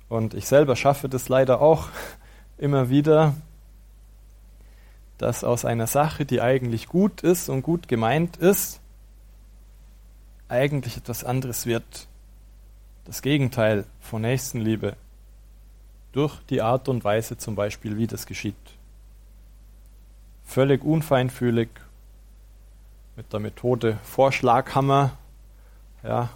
[0.08, 1.88] und ich selber schaffe das leider auch
[2.58, 3.34] immer wieder,
[5.18, 8.80] dass aus einer Sache, die eigentlich gut ist und gut gemeint ist,
[10.48, 12.08] eigentlich etwas anderes wird.
[13.04, 14.96] Das Gegenteil von Nächstenliebe.
[16.12, 18.56] Durch die Art und Weise zum Beispiel, wie das geschieht
[20.50, 21.68] völlig unfeinfühlig
[23.14, 25.12] mit der Methode Vorschlaghammer.
[26.02, 26.30] Ja,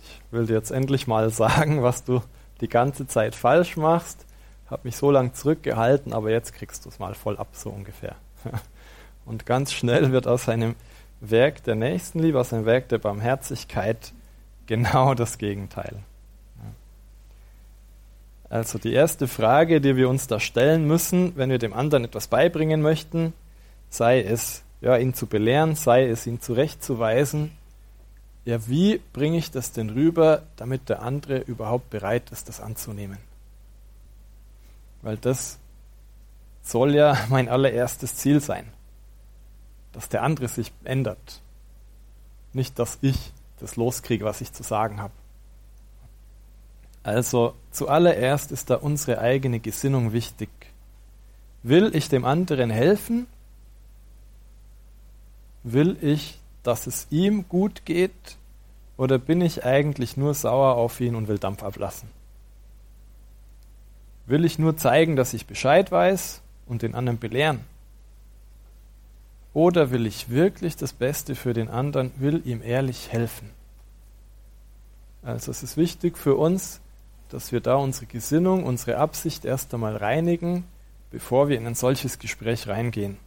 [0.00, 2.22] ich will dir jetzt endlich mal sagen, was du
[2.60, 4.26] die ganze Zeit falsch machst.
[4.70, 8.14] Hab mich so lange zurückgehalten, aber jetzt kriegst du es mal voll ab, so ungefähr.
[9.24, 10.76] Und ganz schnell wird aus einem
[11.20, 14.12] Werk der Nächstenliebe, aus einem Werk der Barmherzigkeit
[14.66, 15.96] genau das Gegenteil.
[18.50, 22.28] Also die erste Frage, die wir uns da stellen müssen, wenn wir dem anderen etwas
[22.28, 23.34] beibringen möchten,
[23.90, 27.50] sei es, ja, ihn zu belehren, sei es, ihn zurechtzuweisen,
[28.44, 33.18] ja, wie bringe ich das denn rüber, damit der andere überhaupt bereit ist, das anzunehmen?
[35.02, 35.58] Weil das
[36.62, 38.66] soll ja mein allererstes Ziel sein,
[39.92, 41.42] dass der andere sich ändert,
[42.54, 45.12] nicht dass ich das loskriege, was ich zu sagen habe.
[47.08, 50.50] Also zuallererst ist da unsere eigene Gesinnung wichtig.
[51.62, 53.26] Will ich dem anderen helfen?
[55.62, 58.36] Will ich, dass es ihm gut geht?
[58.98, 62.10] Oder bin ich eigentlich nur sauer auf ihn und will Dampf ablassen?
[64.26, 67.60] Will ich nur zeigen, dass ich Bescheid weiß und den anderen belehren?
[69.54, 73.48] Oder will ich wirklich das Beste für den anderen, will ihm ehrlich helfen?
[75.22, 76.82] Also es ist wichtig für uns,
[77.28, 80.64] dass wir da unsere Gesinnung, unsere Absicht erst einmal reinigen,
[81.10, 83.18] bevor wir in ein solches Gespräch reingehen.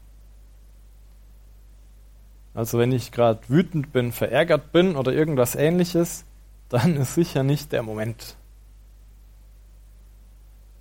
[2.53, 6.25] Also wenn ich gerade wütend bin, verärgert bin oder irgendwas ähnliches,
[6.69, 8.35] dann ist sicher nicht der Moment.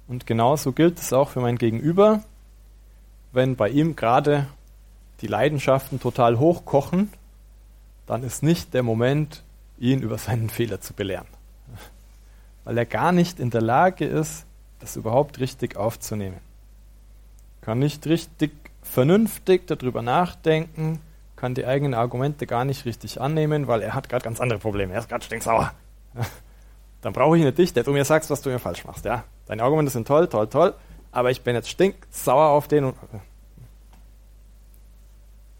[0.09, 2.25] Und genauso gilt es auch für mein Gegenüber,
[3.33, 4.49] wenn bei ihm gerade
[5.21, 7.13] die Leidenschaften total hochkochen,
[8.07, 9.45] dann ist nicht der Moment,
[9.79, 11.29] ihn über seinen Fehler zu belehren
[12.65, 14.47] weil er gar nicht in der Lage ist,
[14.79, 16.39] das überhaupt richtig aufzunehmen.
[17.61, 18.53] Kann nicht richtig
[18.83, 21.01] vernünftig darüber nachdenken,
[21.37, 24.93] kann die eigenen Argumente gar nicht richtig annehmen, weil er hat gerade ganz andere Probleme.
[24.93, 25.73] Er ist gerade stinksauer.
[27.01, 29.05] Dann brauche ich nicht dich, der du mir sagst, was du mir falsch machst.
[29.05, 29.25] Ja?
[29.47, 30.75] Deine Argumente sind toll, toll, toll,
[31.13, 32.93] aber ich bin jetzt stinksauer auf den.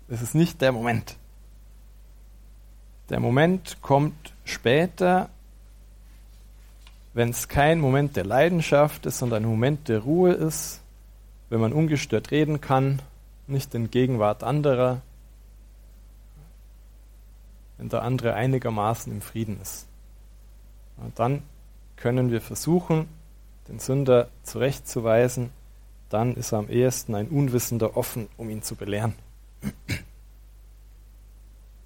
[0.09, 1.17] Es ist nicht der Moment.
[3.09, 5.31] Der Moment kommt später,
[7.13, 10.81] wenn es kein Moment der Leidenschaft ist, sondern ein Moment der Ruhe ist,
[11.49, 13.03] wenn man ungestört reden kann,
[13.47, 15.03] nicht in Gegenwart anderer,
[17.79, 19.87] wenn der andere einigermaßen im Frieden ist.
[20.99, 21.43] Und dann
[21.97, 23.09] können wir versuchen,
[23.69, 25.51] den Sünder zurechtzuweisen,
[26.09, 29.15] dann ist er am ehesten ein Unwissender offen, um ihn zu belehren.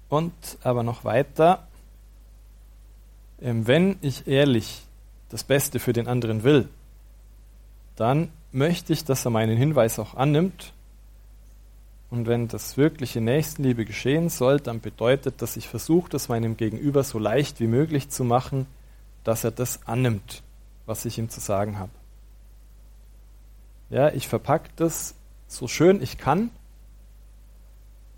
[0.09, 1.67] Und aber noch weiter,
[3.37, 4.85] wenn ich ehrlich
[5.29, 6.69] das Beste für den anderen will,
[7.95, 10.73] dann möchte ich, dass er meinen Hinweis auch annimmt.
[12.09, 17.03] Und wenn das wirkliche Nächstenliebe geschehen soll, dann bedeutet, dass ich versuche, das meinem Gegenüber
[17.03, 18.67] so leicht wie möglich zu machen,
[19.23, 20.43] dass er das annimmt,
[20.85, 21.91] was ich ihm zu sagen habe.
[23.89, 25.15] Ja, ich verpacke das
[25.47, 26.49] so schön ich kann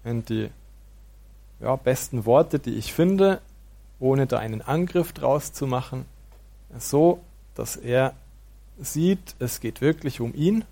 [0.03, 0.49] in die
[1.59, 3.41] ja, besten Worte, die ich finde,
[3.99, 6.05] ohne da einen Angriff draus zu machen
[6.77, 7.21] so,
[7.55, 8.13] dass er
[8.79, 10.65] sieht, es geht wirklich um ihn,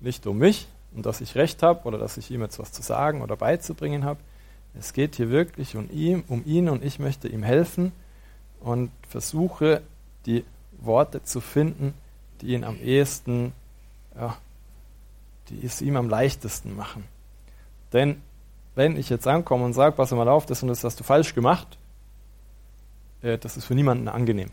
[0.00, 2.82] nicht um mich und dass ich recht habe oder dass ich ihm jetzt was zu
[2.82, 4.20] sagen oder beizubringen habe.
[4.78, 7.92] Es geht hier wirklich um ihn, um ihn und ich möchte ihm helfen
[8.60, 9.82] und versuche
[10.26, 10.44] die
[10.78, 11.94] Worte zu finden,
[12.40, 13.52] die ihn am ehesten,
[14.16, 14.36] ja,
[15.48, 17.04] die es ihm am leichtesten machen.
[17.92, 18.20] Denn
[18.74, 21.34] wenn ich jetzt ankomme und sage, pass mal auf, das und das hast du falsch
[21.34, 21.78] gemacht,
[23.22, 24.50] äh, das ist für niemanden angenehm.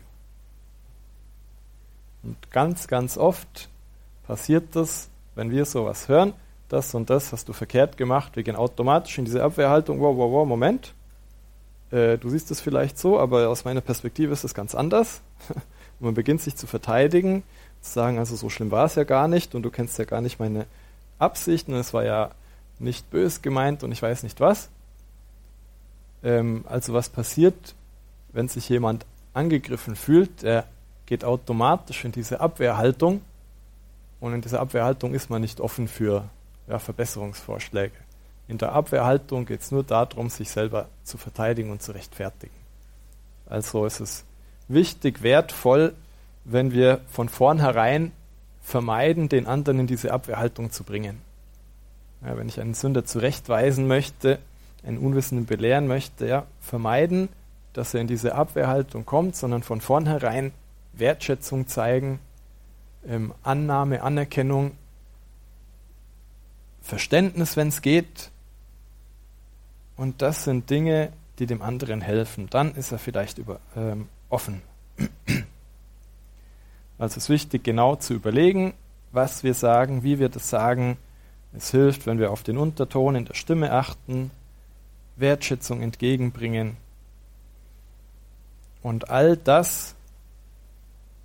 [2.22, 3.68] Und ganz, ganz oft
[4.26, 6.34] passiert das, wenn wir sowas hören,
[6.68, 10.32] das und das hast du verkehrt gemacht, wir gehen automatisch in diese Abwehrhaltung, wow, wow,
[10.32, 10.94] wow, Moment,
[11.90, 15.20] äh, du siehst es vielleicht so, aber aus meiner Perspektive ist es ganz anders.
[15.48, 15.60] und
[16.00, 17.42] man beginnt sich zu verteidigen,
[17.82, 20.20] zu sagen, also so schlimm war es ja gar nicht und du kennst ja gar
[20.20, 20.66] nicht meine
[21.18, 22.30] Absichten, es war ja
[22.78, 24.70] nicht bös gemeint und ich weiß nicht was.
[26.22, 27.74] Ähm, also was passiert,
[28.32, 29.04] wenn sich jemand
[29.34, 30.66] angegriffen fühlt, der
[31.06, 33.22] geht automatisch in diese Abwehrhaltung
[34.20, 36.28] und in dieser Abwehrhaltung ist man nicht offen für
[36.68, 37.94] ja, Verbesserungsvorschläge.
[38.48, 42.54] In der Abwehrhaltung geht es nur darum, sich selber zu verteidigen und zu rechtfertigen.
[43.46, 44.24] Also ist es
[44.68, 45.94] wichtig, wertvoll,
[46.44, 48.12] wenn wir von vornherein
[48.62, 51.20] vermeiden, den anderen in diese Abwehrhaltung zu bringen.
[52.24, 54.38] Ja, wenn ich einen Sünder zurechtweisen möchte,
[54.84, 57.28] einen Unwissenden belehren möchte, ja, vermeiden,
[57.72, 60.52] dass er in diese Abwehrhaltung kommt, sondern von vornherein
[60.92, 62.18] Wertschätzung zeigen,
[63.06, 64.72] ähm, Annahme, Anerkennung,
[66.80, 68.30] Verständnis, wenn es geht.
[69.96, 72.48] Und das sind Dinge, die dem anderen helfen.
[72.50, 74.62] Dann ist er vielleicht über, ähm, offen.
[76.98, 78.74] Also es ist wichtig, genau zu überlegen,
[79.10, 80.98] was wir sagen, wie wir das sagen.
[81.52, 84.30] Es hilft, wenn wir auf den Unterton in der Stimme achten,
[85.16, 86.76] Wertschätzung entgegenbringen.
[88.82, 89.96] Und all das,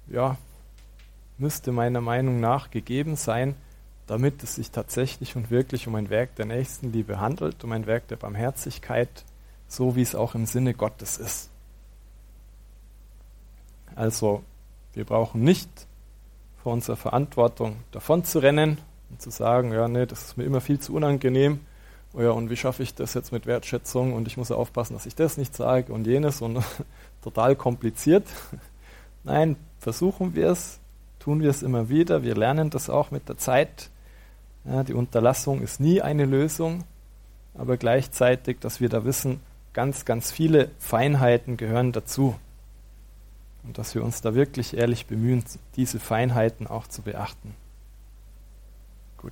[0.10, 0.38] ja,
[1.38, 3.56] müsste meiner Meinung nach gegeben sein,
[4.08, 8.08] damit es sich tatsächlich und wirklich um ein Werk der Nächstenliebe handelt, um ein Werk
[8.08, 9.26] der Barmherzigkeit,
[9.68, 11.50] so wie es auch im Sinne Gottes ist.
[13.96, 14.44] Also,
[14.94, 15.70] wir brauchen nicht
[16.64, 18.78] vor unserer Verantwortung davon zu rennen
[19.10, 21.60] und zu sagen, ja, nee, das ist mir immer viel zu unangenehm.
[22.14, 24.14] Oh ja, und wie schaffe ich das jetzt mit Wertschätzung?
[24.14, 26.64] Und ich muss aufpassen, dass ich das nicht sage und jenes und
[27.22, 28.26] total kompliziert.
[29.24, 30.82] Nein, versuchen wir es,
[31.18, 32.22] tun wir es immer wieder.
[32.22, 33.90] Wir lernen das auch mit der Zeit.
[34.66, 36.84] Ja, die Unterlassung ist nie eine Lösung,
[37.54, 39.40] aber gleichzeitig, dass wir da wissen,
[39.72, 42.36] ganz, ganz viele Feinheiten gehören dazu.
[43.64, 45.46] Und dass wir uns da wirklich ehrlich bemühen,
[45.78, 47.56] diese Feinheiten auch zu beachten.
[49.16, 49.32] Gut,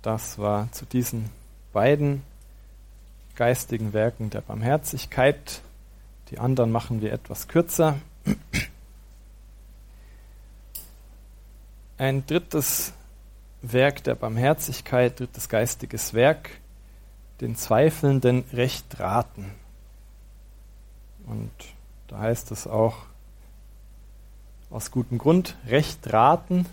[0.00, 1.28] das war zu diesen
[1.74, 2.22] beiden
[3.36, 5.60] geistigen Werken der Barmherzigkeit.
[6.30, 7.96] Die anderen machen wir etwas kürzer.
[12.04, 12.92] Ein drittes
[13.62, 16.50] Werk der Barmherzigkeit, drittes geistiges Werk,
[17.40, 19.50] den Zweifelnden recht raten.
[21.26, 21.50] Und
[22.08, 22.96] da heißt es auch
[24.68, 26.66] aus gutem Grund recht raten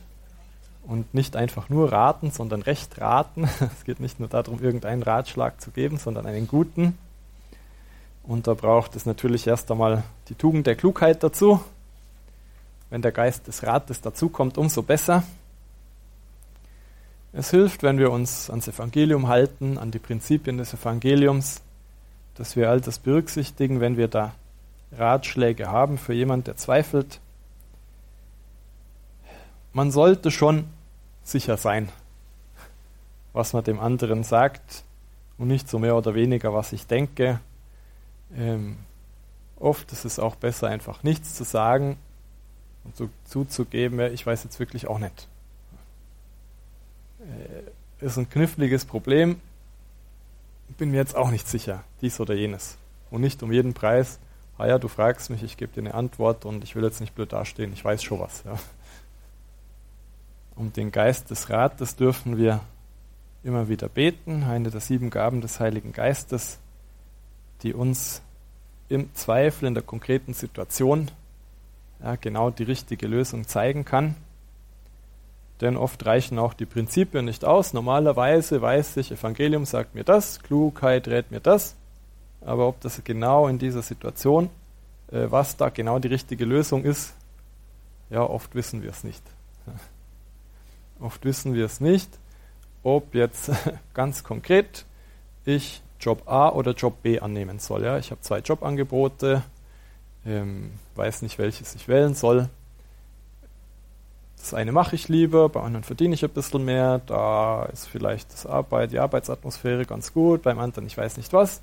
[0.86, 3.50] und nicht einfach nur raten, sondern recht raten.
[3.62, 6.98] Es geht nicht nur darum, irgendeinen Ratschlag zu geben, sondern einen guten.
[8.24, 11.62] Und da braucht es natürlich erst einmal die Tugend der Klugheit dazu.
[12.92, 15.24] Wenn der Geist des Rates dazukommt, umso besser.
[17.32, 21.62] Es hilft, wenn wir uns ans Evangelium halten, an die Prinzipien des Evangeliums,
[22.36, 24.34] dass wir all das berücksichtigen, wenn wir da
[24.92, 27.22] Ratschläge haben für jemand, der zweifelt.
[29.72, 30.66] Man sollte schon
[31.24, 31.88] sicher sein,
[33.32, 34.84] was man dem anderen sagt
[35.38, 37.40] und nicht so mehr oder weniger, was ich denke.
[38.36, 38.80] Ähm,
[39.58, 41.98] oft ist es auch besser, einfach nichts zu sagen
[42.84, 45.28] und so zuzugeben, ich weiß jetzt wirklich auch nicht.
[47.20, 49.40] Äh, ist ein kniffliges Problem.
[50.78, 52.78] Bin mir jetzt auch nicht sicher, dies oder jenes.
[53.12, 54.20] Und nicht um jeden Preis,
[54.58, 57.14] ah ja, du fragst mich, ich gebe dir eine Antwort und ich will jetzt nicht
[57.14, 58.44] blöd dastehen, ich weiß schon was.
[58.46, 58.58] Ja.
[60.56, 62.62] Um den Geist des Rates dürfen wir
[63.44, 66.60] immer wieder beten, eine der sieben Gaben des Heiligen Geistes,
[67.64, 68.22] die uns
[68.88, 71.10] im Zweifel in der konkreten Situation
[72.04, 74.16] ja, genau die richtige Lösung zeigen kann.
[75.62, 77.74] Denn oft reichen auch die Prinzipien nicht aus.
[77.74, 81.76] Normalerweise weiß ich, Evangelium sagt mir das, Klugheit rät mir das.
[82.42, 84.50] Aber ob das genau in dieser Situation,
[85.12, 87.14] äh, was da genau die richtige Lösung ist,
[88.10, 89.24] ja, oft wissen wir es nicht.
[91.00, 92.20] Oft wissen wir es nicht,
[92.84, 93.50] ob jetzt
[93.96, 94.86] ganz konkret
[95.46, 97.84] ich Job A oder Job B annehmen soll.
[97.84, 99.44] Ja, ich habe zwei Jobangebote,
[100.26, 102.50] ähm, weiß nicht, welches ich wählen soll.
[104.38, 108.34] Das eine mache ich lieber, bei anderen verdiene ich ein bisschen mehr, da ist vielleicht
[108.34, 111.62] das Arbeit, die Arbeitsatmosphäre ganz gut, beim anderen ich weiß nicht was.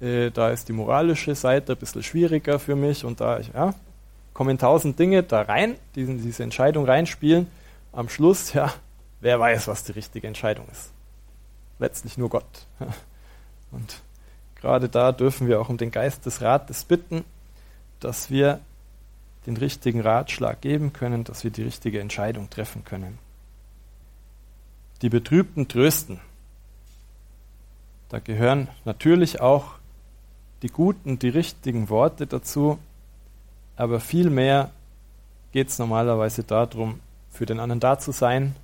[0.00, 3.74] Äh, da ist die moralische Seite ein bisschen schwieriger für mich und da ja,
[4.34, 7.46] kommen tausend Dinge da rein, die in diese Entscheidung reinspielen.
[7.92, 8.72] Am Schluss, ja,
[9.20, 10.92] wer weiß, was die richtige Entscheidung ist.
[11.78, 12.66] Letztlich nur Gott.
[13.72, 14.02] Und
[14.56, 17.24] gerade da dürfen wir auch um den Geist des Rates bitten,
[18.00, 18.60] dass wir
[19.46, 23.18] den richtigen Ratschlag geben können, dass wir die richtige Entscheidung treffen können.
[25.02, 26.20] Die Betrübten trösten.
[28.08, 29.74] Da gehören natürlich auch
[30.62, 32.78] die guten, die richtigen Worte dazu,
[33.76, 34.72] aber vielmehr
[35.52, 38.56] geht es normalerweise darum, für den anderen da zu sein,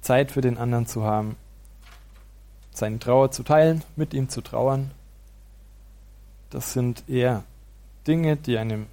[0.00, 1.36] Zeit für den anderen zu haben,
[2.70, 4.92] seine Trauer zu teilen, mit ihm zu trauern.
[6.50, 7.44] Das sind eher
[8.06, 8.86] Dinge, die einem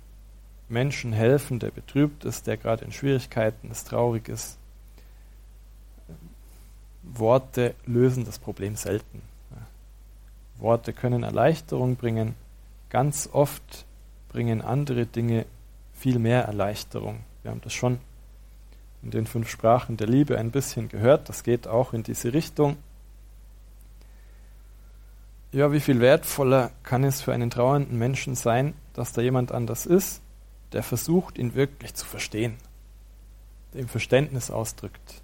[0.69, 4.57] Menschen helfen, der betrübt ist, der gerade in Schwierigkeiten ist, traurig ist.
[7.03, 9.21] Worte lösen das Problem selten.
[10.57, 12.35] Worte können Erleichterung bringen.
[12.89, 13.85] Ganz oft
[14.29, 15.45] bringen andere Dinge
[15.93, 17.21] viel mehr Erleichterung.
[17.41, 17.99] Wir haben das schon
[19.03, 21.27] in den fünf Sprachen der Liebe ein bisschen gehört.
[21.27, 22.77] Das geht auch in diese Richtung.
[25.51, 29.85] Ja, wie viel wertvoller kann es für einen trauernden Menschen sein, dass da jemand anders
[29.85, 30.21] ist,
[30.73, 32.57] der versucht, ihn wirklich zu verstehen,
[33.73, 35.21] der ihm Verständnis ausdrückt,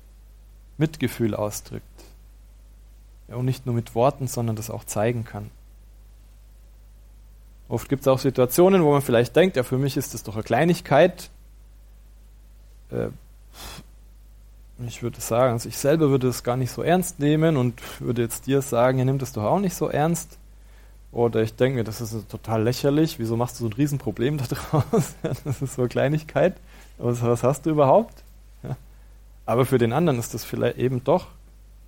[0.77, 1.85] Mitgefühl ausdrückt.
[3.27, 5.49] Ja, und nicht nur mit Worten, sondern das auch zeigen kann.
[7.69, 10.35] Oft gibt es auch Situationen, wo man vielleicht denkt, ja, für mich ist das doch
[10.35, 11.29] eine Kleinigkeit.
[12.91, 13.09] Äh,
[14.87, 18.21] ich würde sagen, also ich selber würde es gar nicht so ernst nehmen und würde
[18.21, 20.37] jetzt dir sagen, ihr nimmt es doch auch nicht so ernst.
[21.17, 25.15] Oder ich denke mir, das ist total lächerlich, wieso machst du so ein Riesenproblem daraus?
[25.23, 26.55] das ist so eine Kleinigkeit.
[26.99, 28.23] Was, was hast du überhaupt?
[29.47, 31.25] Aber für den anderen ist das vielleicht eben doch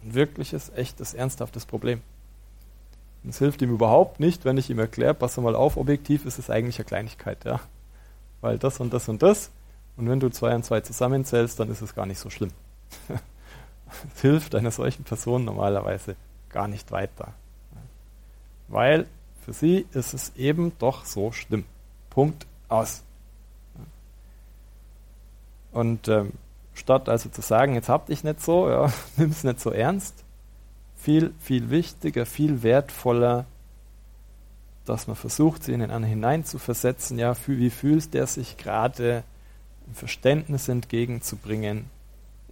[0.04, 2.02] ein wirkliches, echtes, ernsthaftes Problem.
[3.28, 6.50] Es hilft ihm überhaupt nicht, wenn ich ihm erkläre, pass mal auf, objektiv ist es
[6.50, 7.60] eigentlich eine Kleinigkeit, ja.
[8.42, 9.52] Weil das und das und das.
[9.96, 12.52] Und wenn du zwei und zwei zusammenzählst, dann ist es gar nicht so schlimm.
[14.16, 16.16] Es hilft einer solchen Person normalerweise
[16.50, 17.34] gar nicht weiter.
[18.68, 19.08] Weil
[19.50, 21.66] für sie ist es eben doch so schlimm.
[22.12, 23.02] Punkt aus.
[25.72, 26.34] Und ähm,
[26.76, 30.24] statt also zu sagen, jetzt hab dich nicht so, ja, es nicht so ernst,
[30.96, 33.46] viel, viel wichtiger, viel wertvoller,
[34.86, 39.24] dass man versucht, sie in den anderen hineinzuversetzen, ja, wie fühlt der sich gerade,
[39.88, 41.90] ein Verständnis entgegenzubringen,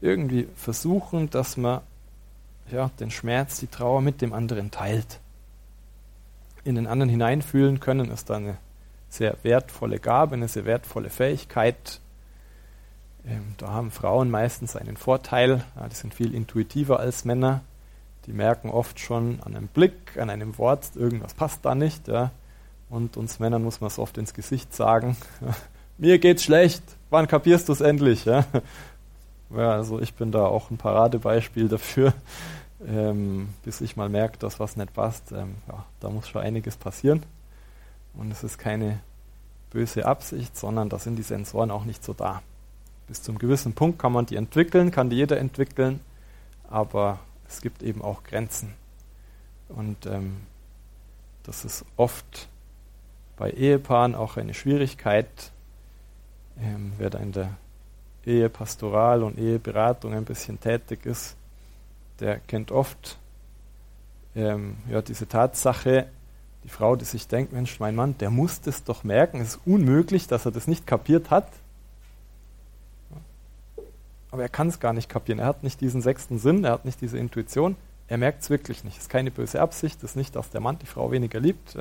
[0.01, 1.81] irgendwie versuchen, dass man
[2.71, 5.19] ja, den Schmerz, die Trauer mit dem anderen teilt.
[6.67, 8.57] In den anderen hineinfühlen können ist da eine
[9.07, 12.01] sehr wertvolle Gabe, eine sehr wertvolle Fähigkeit.
[13.25, 17.61] Ähm, da haben Frauen meistens einen Vorteil, ja, die sind viel intuitiver als Männer.
[18.25, 22.09] Die merken oft schon an einem Blick, an einem Wort, irgendwas passt da nicht.
[22.09, 22.31] Ja.
[22.89, 25.15] Und uns Männern muss man es oft ins Gesicht sagen.
[25.97, 28.25] Mir geht's schlecht, wann kapierst du es endlich?
[28.25, 28.43] Ja.
[29.49, 32.13] Ja, also ich bin da auch ein Paradebeispiel dafür.
[32.85, 36.77] Ähm, bis ich mal merke, dass was nicht passt, ähm, ja, da muss schon einiges
[36.77, 37.23] passieren.
[38.13, 38.99] Und es ist keine
[39.71, 42.41] böse Absicht, sondern da sind die Sensoren auch nicht so da.
[43.07, 46.01] Bis zum gewissen Punkt kann man die entwickeln, kann die jeder entwickeln,
[46.69, 48.73] aber es gibt eben auch Grenzen.
[49.69, 50.37] Und ähm,
[51.43, 52.47] das ist oft
[53.37, 55.51] bei Ehepaaren auch eine Schwierigkeit.
[56.59, 57.51] Ähm, wer da in der
[58.25, 61.36] Ehepastoral und Eheberatung ein bisschen tätig ist,
[62.19, 63.17] der kennt oft
[64.35, 66.07] ähm, ja, diese Tatsache,
[66.63, 69.61] die Frau, die sich denkt, Mensch, mein Mann, der muss das doch merken, es ist
[69.65, 71.47] unmöglich, dass er das nicht kapiert hat.
[74.29, 76.85] Aber er kann es gar nicht kapieren, er hat nicht diesen sechsten Sinn, er hat
[76.85, 77.75] nicht diese Intuition,
[78.07, 78.97] er merkt es wirklich nicht.
[78.97, 81.77] Es ist keine böse Absicht, es ist nicht, dass der Mann die Frau weniger liebt.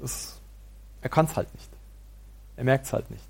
[0.00, 0.40] Das,
[1.00, 1.68] er kann es halt nicht.
[2.56, 3.24] Er merkt es halt nicht.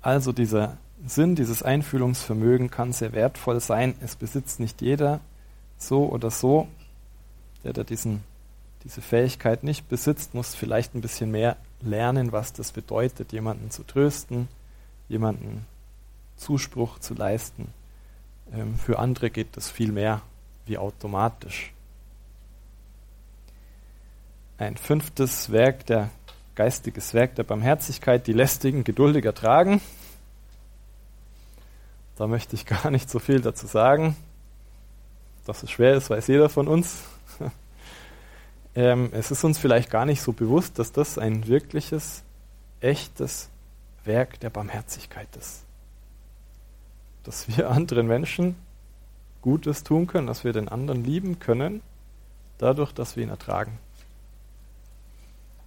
[0.00, 3.94] Also dieser Sinn, dieses Einfühlungsvermögen kann sehr wertvoll sein.
[4.00, 5.20] Es besitzt nicht jeder
[5.76, 6.68] so oder so.
[7.64, 8.22] Der, der diesen,
[8.84, 13.82] diese Fähigkeit nicht besitzt, muss vielleicht ein bisschen mehr lernen, was das bedeutet, jemanden zu
[13.82, 14.48] trösten,
[15.08, 15.66] jemanden
[16.36, 17.72] Zuspruch zu leisten.
[18.52, 20.22] Ähm, für andere geht das viel mehr
[20.66, 21.72] wie automatisch.
[24.58, 26.10] Ein fünftes Werk der
[26.54, 29.80] geistiges Werk der Barmherzigkeit, die lästigen geduldig ertragen.
[32.16, 34.16] Da möchte ich gar nicht so viel dazu sagen.
[35.46, 37.02] Dass es schwer ist, weiß jeder von uns.
[38.74, 42.22] ähm, es ist uns vielleicht gar nicht so bewusst, dass das ein wirkliches,
[42.80, 43.48] echtes
[44.04, 45.62] Werk der Barmherzigkeit ist.
[47.24, 48.56] Dass wir anderen Menschen
[49.40, 51.82] Gutes tun können, dass wir den anderen lieben können,
[52.58, 53.78] dadurch, dass wir ihn ertragen.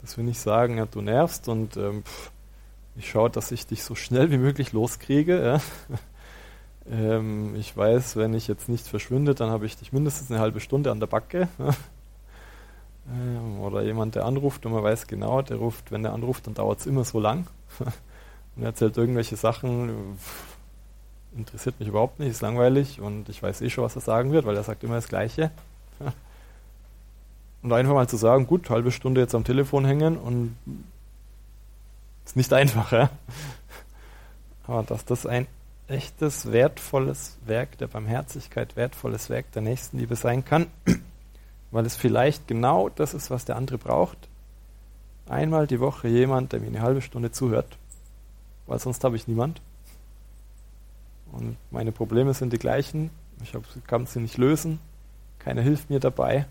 [0.01, 2.31] Dass wir nicht sagen, ja, du nervst und ähm, pff,
[2.95, 5.43] ich schaue, dass ich dich so schnell wie möglich loskriege.
[5.43, 5.61] Ja.
[6.91, 10.59] ähm, ich weiß, wenn ich jetzt nicht verschwinde, dann habe ich dich mindestens eine halbe
[10.59, 11.47] Stunde an der Backe.
[11.57, 11.69] Ja.
[13.07, 16.55] Ähm, oder jemand, der anruft und man weiß genau, der ruft, wenn der anruft, dann
[16.55, 17.45] dauert es immer so lang.
[18.55, 20.57] und er erzählt irgendwelche Sachen, pff,
[21.37, 24.45] interessiert mich überhaupt nicht, ist langweilig und ich weiß eh schon, was er sagen wird,
[24.45, 25.51] weil er sagt immer das Gleiche.
[27.61, 30.55] Und einfach mal zu sagen, gut, halbe Stunde jetzt am Telefon hängen und
[32.23, 33.09] ist nicht einfach, ja.
[34.67, 35.47] Aber dass das ein
[35.87, 40.67] echtes, wertvolles Werk der Barmherzigkeit, wertvolles Werk der Nächstenliebe sein kann,
[41.71, 44.17] weil es vielleicht genau das ist, was der andere braucht.
[45.27, 47.77] Einmal die Woche jemand, der mir eine halbe Stunde zuhört,
[48.67, 49.61] weil sonst habe ich niemand.
[51.31, 53.09] Und meine Probleme sind die gleichen.
[53.43, 53.53] Ich
[53.87, 54.79] kann sie nicht lösen.
[55.39, 56.45] Keiner hilft mir dabei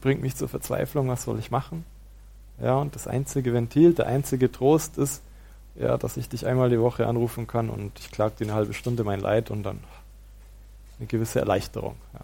[0.00, 1.84] bringt mich zur Verzweiflung, was soll ich machen?
[2.60, 5.22] Ja, und das einzige Ventil, der einzige Trost ist,
[5.78, 8.74] ja, dass ich dich einmal die Woche anrufen kann und ich klage dir eine halbe
[8.74, 9.78] Stunde mein Leid und dann
[10.98, 11.96] eine gewisse Erleichterung.
[12.14, 12.20] Ja.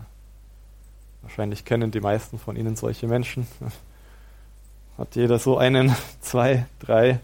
[1.23, 3.47] Wahrscheinlich kennen die meisten von Ihnen solche Menschen.
[4.99, 7.21] Hat jeder so einen, zwei, drei,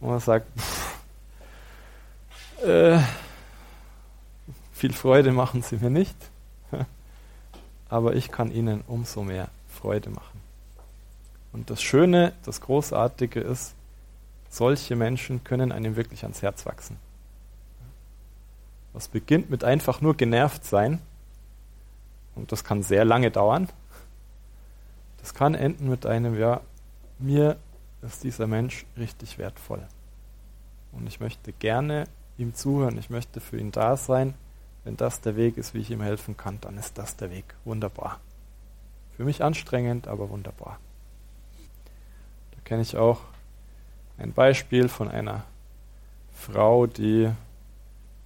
[0.00, 0.96] wo man sagt, pff,
[2.64, 2.98] äh,
[4.72, 6.16] viel Freude machen sie mir nicht,
[7.88, 10.40] aber ich kann ihnen umso mehr Freude machen.
[11.52, 13.75] Und das Schöne, das Großartige ist,
[14.56, 16.96] solche Menschen können einem wirklich ans Herz wachsen.
[18.92, 21.00] Was beginnt mit einfach nur genervt sein,
[22.34, 23.68] und das kann sehr lange dauern,
[25.18, 26.60] das kann enden mit einem, ja,
[27.18, 27.56] mir
[28.02, 29.86] ist dieser Mensch richtig wertvoll.
[30.92, 32.04] Und ich möchte gerne
[32.38, 34.34] ihm zuhören, ich möchte für ihn da sein.
[34.84, 37.44] Wenn das der Weg ist, wie ich ihm helfen kann, dann ist das der Weg.
[37.64, 38.20] Wunderbar.
[39.16, 40.78] Für mich anstrengend, aber wunderbar.
[42.52, 43.20] Da kenne ich auch
[44.18, 45.44] ein Beispiel von einer
[46.32, 47.30] Frau, die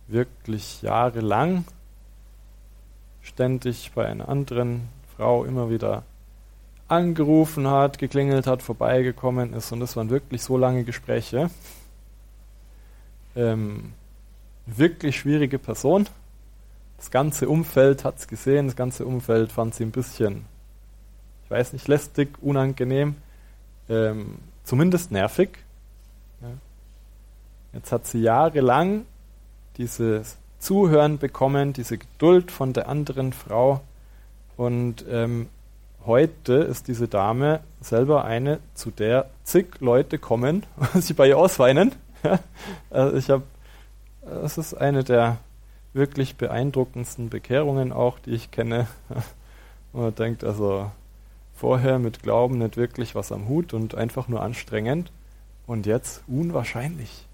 [0.09, 1.65] wirklich jahrelang
[3.23, 6.03] ständig bei einer anderen Frau immer wieder
[6.89, 9.71] angerufen hat, geklingelt hat, vorbeigekommen ist.
[9.71, 11.51] Und das waren wirklich so lange Gespräche.
[13.37, 13.93] Ähm,
[14.67, 16.09] wirklich schwierige Person.
[16.97, 20.45] Das ganze Umfeld hat es gesehen, das ganze Umfeld fand sie ein bisschen,
[21.45, 23.15] ich weiß nicht, lästig, unangenehm,
[23.89, 25.51] ähm, zumindest nervig.
[27.73, 29.07] Jetzt hat sie jahrelang
[29.77, 33.81] dieses Zuhören bekommen, diese Geduld von der anderen Frau
[34.57, 35.49] und ähm,
[36.05, 41.39] heute ist diese Dame selber eine, zu der zig Leute kommen und sie bei ihr
[41.39, 41.93] ausweinen.
[42.91, 43.45] also ich habe,
[44.23, 45.39] das ist eine der
[45.93, 48.87] wirklich beeindruckendsten Bekehrungen auch, die ich kenne.
[49.93, 50.91] Und man denkt also
[51.55, 55.11] vorher mit Glauben nicht wirklich was am Hut und einfach nur anstrengend
[55.67, 57.27] und jetzt unwahrscheinlich.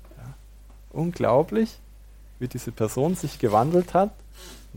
[0.96, 1.78] Unglaublich,
[2.38, 4.10] wie diese Person sich gewandelt hat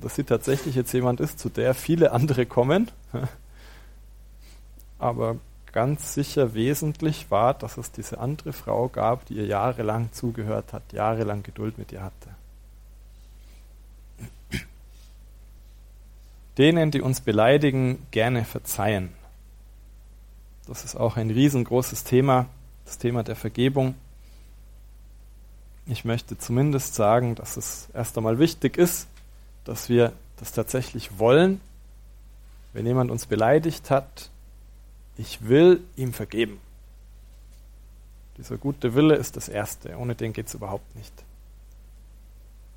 [0.02, 2.90] dass sie tatsächlich jetzt jemand ist, zu der viele andere kommen
[5.00, 5.38] aber
[5.72, 10.94] ganz sicher wesentlich war, dass es diese andere Frau gab, die ihr jahrelang zugehört hat,
[10.94, 12.30] jahrelang Geduld mit ihr hatte.
[16.58, 19.14] Denen, die uns beleidigen, gerne verzeihen.
[20.68, 22.48] Das ist auch ein riesengroßes Thema,
[22.86, 23.96] das Thema der Vergebung.
[25.92, 29.08] Ich möchte zumindest sagen, dass es erst einmal wichtig ist,
[29.64, 31.62] dass wir das tatsächlich wollen.
[32.74, 34.30] Wenn jemand uns beleidigt hat,
[35.18, 36.62] ich will ihm vergeben.
[38.38, 41.12] Dieser gute Wille ist das Erste, ohne den geht es überhaupt nicht.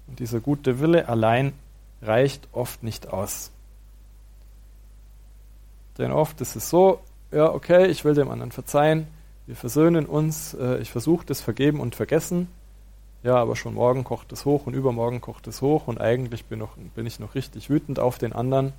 [0.06, 1.52] Und dieser gute Wille allein
[2.00, 3.50] reicht oft nicht aus.
[5.98, 9.06] Denn oft ist es so, ja, okay, ich will dem anderen verzeihen,
[9.46, 12.48] wir versöhnen uns, äh, ich versuche das Vergeben und Vergessen,
[13.22, 16.58] ja, aber schon morgen kocht es hoch und übermorgen kocht es hoch und eigentlich bin,
[16.58, 18.72] noch, bin ich noch richtig wütend auf den anderen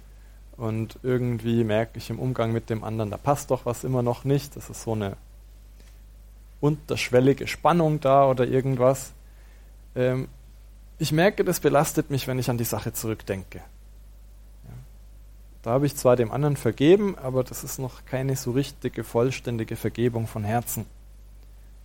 [0.57, 4.23] und irgendwie merke ich im Umgang mit dem anderen, da passt doch was immer noch
[4.23, 4.55] nicht.
[4.55, 5.17] Das ist so eine
[6.59, 9.13] unterschwellige Spannung da oder irgendwas.
[9.95, 10.27] Ähm,
[10.99, 13.61] ich merke, das belastet mich, wenn ich an die Sache zurückdenke.
[15.63, 19.77] Da habe ich zwar dem anderen vergeben, aber das ist noch keine so richtige, vollständige
[19.77, 20.85] Vergebung von Herzen.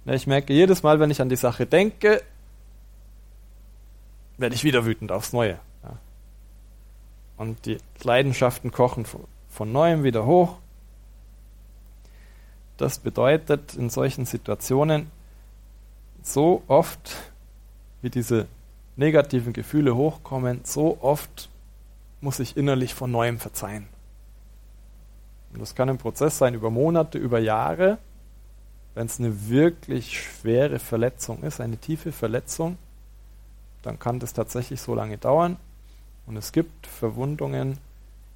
[0.05, 2.23] Ich merke jedes Mal, wenn ich an die Sache denke,
[4.39, 5.59] werde ich wieder wütend aufs Neue.
[7.37, 9.07] Und die Leidenschaften kochen
[9.49, 10.57] von neuem wieder hoch.
[12.77, 15.11] Das bedeutet in solchen Situationen,
[16.23, 17.17] so oft
[18.03, 18.47] wie diese
[18.97, 21.49] negativen Gefühle hochkommen, so oft
[22.21, 23.87] muss ich innerlich von neuem verzeihen.
[25.53, 27.99] Und das kann ein Prozess sein über Monate, über Jahre.
[28.95, 32.77] Wenn es eine wirklich schwere Verletzung ist, eine tiefe Verletzung,
[33.89, 35.57] dann kann das tatsächlich so lange dauern.
[36.27, 37.79] Und es gibt Verwundungen,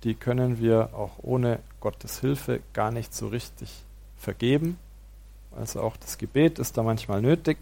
[0.02, 3.82] die können wir auch ohne Gottes Hilfe gar nicht so richtig
[4.16, 4.78] vergeben.
[5.54, 7.58] Also auch das Gebet ist da manchmal nötig.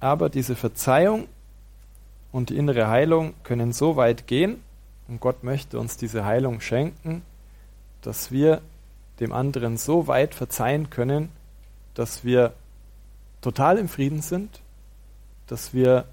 [0.00, 1.28] Aber diese Verzeihung
[2.32, 4.60] und die innere Heilung können so weit gehen,
[5.06, 7.22] und Gott möchte uns diese Heilung schenken,
[8.00, 8.60] dass wir
[9.20, 11.28] dem anderen so weit verzeihen können,
[11.94, 12.54] dass wir
[13.40, 14.62] total im Frieden sind,
[15.52, 16.06] dass wir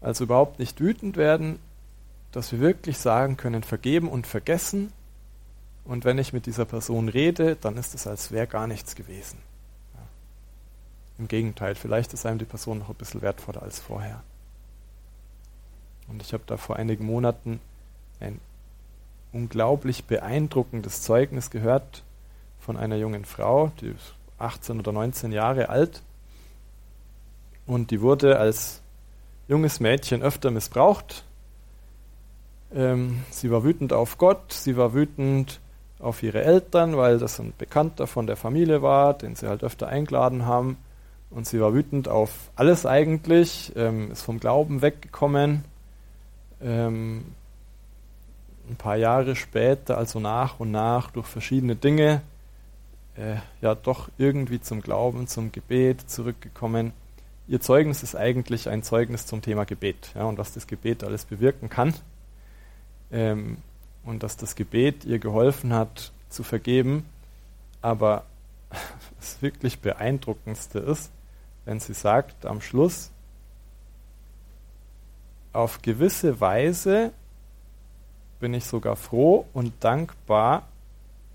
[0.00, 1.58] also überhaupt nicht wütend werden,
[2.32, 4.90] dass wir wirklich sagen können, vergeben und vergessen.
[5.84, 9.38] Und wenn ich mit dieser Person rede, dann ist es, als wäre gar nichts gewesen.
[9.94, 10.00] Ja.
[11.18, 14.22] Im Gegenteil, vielleicht ist einem die Person noch ein bisschen wertvoller als vorher.
[16.08, 17.60] Und ich habe da vor einigen Monaten
[18.18, 18.40] ein
[19.32, 22.02] unglaublich beeindruckendes Zeugnis gehört
[22.60, 26.00] von einer jungen Frau, die ist 18 oder 19 Jahre alt.
[27.66, 28.82] Und die wurde als
[29.48, 31.24] junges Mädchen öfter missbraucht.
[32.74, 35.60] Ähm, sie war wütend auf Gott, sie war wütend
[35.98, 39.88] auf ihre Eltern, weil das ein Bekannter von der Familie war, den sie halt öfter
[39.88, 40.76] eingeladen haben.
[41.30, 45.64] Und sie war wütend auf alles eigentlich, ähm, ist vom Glauben weggekommen,
[46.62, 47.24] ähm,
[48.68, 52.22] ein paar Jahre später, also nach und nach durch verschiedene Dinge,
[53.16, 56.92] äh, ja doch irgendwie zum Glauben, zum Gebet zurückgekommen.
[57.46, 61.26] Ihr Zeugnis ist eigentlich ein Zeugnis zum Thema Gebet ja, und was das Gebet alles
[61.26, 61.94] bewirken kann.
[63.12, 63.58] Ähm,
[64.04, 67.06] und dass das Gebet ihr geholfen hat, zu vergeben.
[67.82, 68.24] Aber
[69.18, 71.10] das wirklich Beeindruckendste ist,
[71.64, 73.10] wenn sie sagt am Schluss,
[75.52, 77.12] auf gewisse Weise
[78.40, 80.66] bin ich sogar froh und dankbar,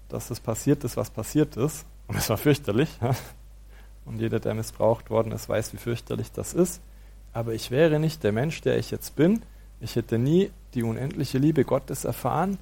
[0.10, 1.86] dass es passiert ist, was passiert ist.
[2.07, 2.89] Und es war fürchterlich.
[3.01, 3.16] Ja?
[4.10, 6.82] Und jeder, der missbraucht worden ist, weiß, wie fürchterlich das ist.
[7.32, 9.43] Aber ich wäre nicht der Mensch, der ich jetzt bin.
[9.80, 12.57] Ich hätte nie die unendliche Liebe Gottes erfahren.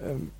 [0.00, 0.32] Ähm,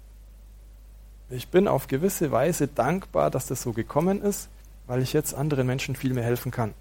[1.31, 4.49] ich bin auf gewisse Weise dankbar, dass das so gekommen ist,
[4.89, 6.75] weil ich jetzt anderen Menschen viel mehr helfen kann.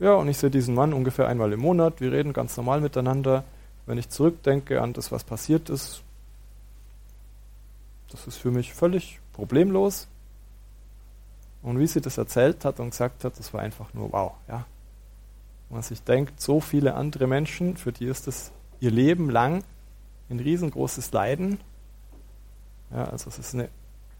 [0.00, 2.00] Ja, und ich sehe diesen Mann ungefähr einmal im Monat.
[2.00, 3.44] Wir reden ganz normal miteinander.
[3.86, 6.02] Wenn ich zurückdenke an das, was passiert ist,
[8.10, 10.08] das ist für mich völlig problemlos.
[11.62, 14.32] Und wie sie das erzählt hat und gesagt hat, das war einfach nur wow.
[14.48, 14.66] Ja.
[15.70, 19.64] Man sich denkt, so viele andere Menschen, für die ist das ihr Leben lang
[20.28, 21.60] ein riesengroßes Leiden.
[22.90, 23.68] Ja, also es ist eine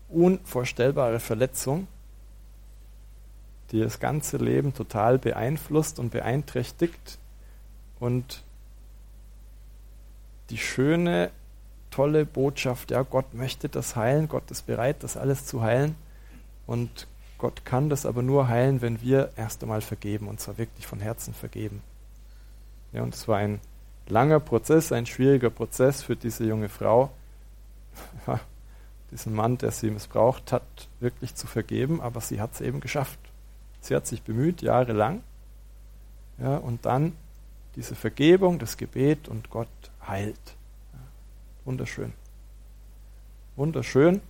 [0.09, 1.89] unvorstellbare Verletzung,
[3.71, 7.19] die das ganze Leben total beeinflusst und beeinträchtigt.
[7.99, 8.45] Und
[10.51, 11.31] die schöne,
[11.91, 15.97] tolle Botschaft, ja, Gott möchte das heilen, Gott ist bereit, das alles zu heilen.
[16.67, 17.07] Und
[17.43, 21.01] Gott kann das aber nur heilen, wenn wir erst einmal vergeben, und zwar wirklich von
[21.01, 21.83] Herzen vergeben.
[22.93, 23.59] Ja, und es war ein
[24.07, 27.11] langer Prozess, ein schwieriger Prozess für diese junge Frau,
[28.29, 28.39] ja,
[29.11, 30.63] diesen Mann, der sie missbraucht hat,
[31.01, 33.19] wirklich zu vergeben, aber sie hat es eben geschafft.
[33.81, 35.25] Sie hat sich bemüht, jahrelang,
[36.39, 37.13] ja, und dann
[37.75, 39.67] diese Vergebung, das Gebet und Gott
[40.07, 40.55] heilt.
[41.65, 42.13] Wunderschön.
[43.57, 44.21] Wunderschön,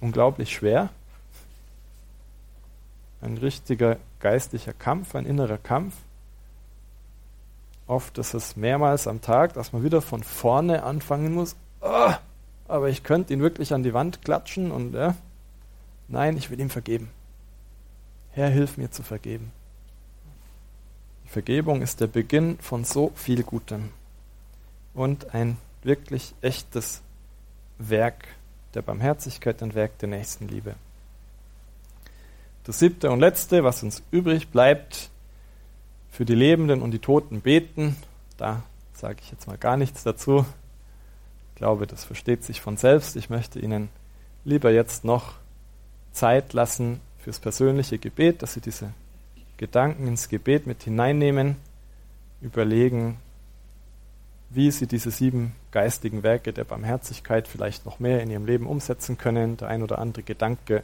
[0.00, 0.88] unglaublich schwer,
[3.20, 5.94] ein richtiger geistlicher Kampf, ein innerer Kampf.
[7.86, 11.56] Oft ist es mehrmals am Tag, dass man wieder von vorne anfangen muss.
[11.80, 12.12] Oh,
[12.68, 15.14] aber ich könnte ihn wirklich an die Wand klatschen und ja,
[16.08, 17.10] nein, ich will ihm vergeben.
[18.32, 19.52] Herr, hilf mir zu vergeben.
[21.24, 23.90] Die Vergebung ist der Beginn von so viel Gutem
[24.94, 27.02] und ein wirklich echtes
[27.78, 28.26] Werk
[28.74, 30.74] der Barmherzigkeit, ein Werk der Nächstenliebe.
[32.66, 35.10] Das siebte und letzte, was uns übrig bleibt,
[36.10, 37.94] für die Lebenden und die Toten beten.
[38.38, 40.44] Da sage ich jetzt mal gar nichts dazu.
[41.50, 43.14] Ich glaube, das versteht sich von selbst.
[43.14, 43.88] Ich möchte Ihnen
[44.44, 45.34] lieber jetzt noch
[46.10, 48.92] Zeit lassen fürs persönliche Gebet, dass Sie diese
[49.58, 51.54] Gedanken ins Gebet mit hineinnehmen,
[52.40, 53.18] überlegen,
[54.50, 59.18] wie Sie diese sieben geistigen Werke der Barmherzigkeit vielleicht noch mehr in Ihrem Leben umsetzen
[59.18, 59.56] können.
[59.56, 60.82] Der ein oder andere Gedanke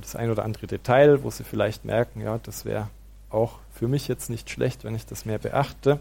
[0.00, 2.88] das ein oder andere Detail, wo Sie vielleicht merken, ja, das wäre
[3.30, 6.00] auch für mich jetzt nicht schlecht, wenn ich das mehr beachte.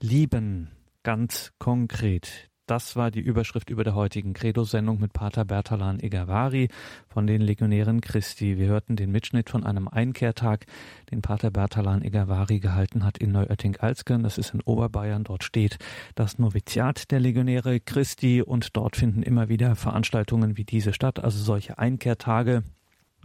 [0.00, 0.70] Lieben,
[1.02, 2.48] ganz konkret.
[2.66, 6.68] Das war die Überschrift über der heutigen Credo-Sendung mit Pater Bertalan Egavari
[7.06, 8.58] von den Legionären Christi.
[8.58, 10.66] Wir hörten den Mitschnitt von einem Einkehrtag,
[11.12, 14.24] den Pater Bertalan Egavari gehalten hat in Neuötting-Alzgern.
[14.24, 15.22] Das ist in Oberbayern.
[15.22, 15.78] Dort steht
[16.16, 21.38] das Noviziat der Legionäre Christi und dort finden immer wieder Veranstaltungen wie diese statt, also
[21.38, 22.64] solche Einkehrtage.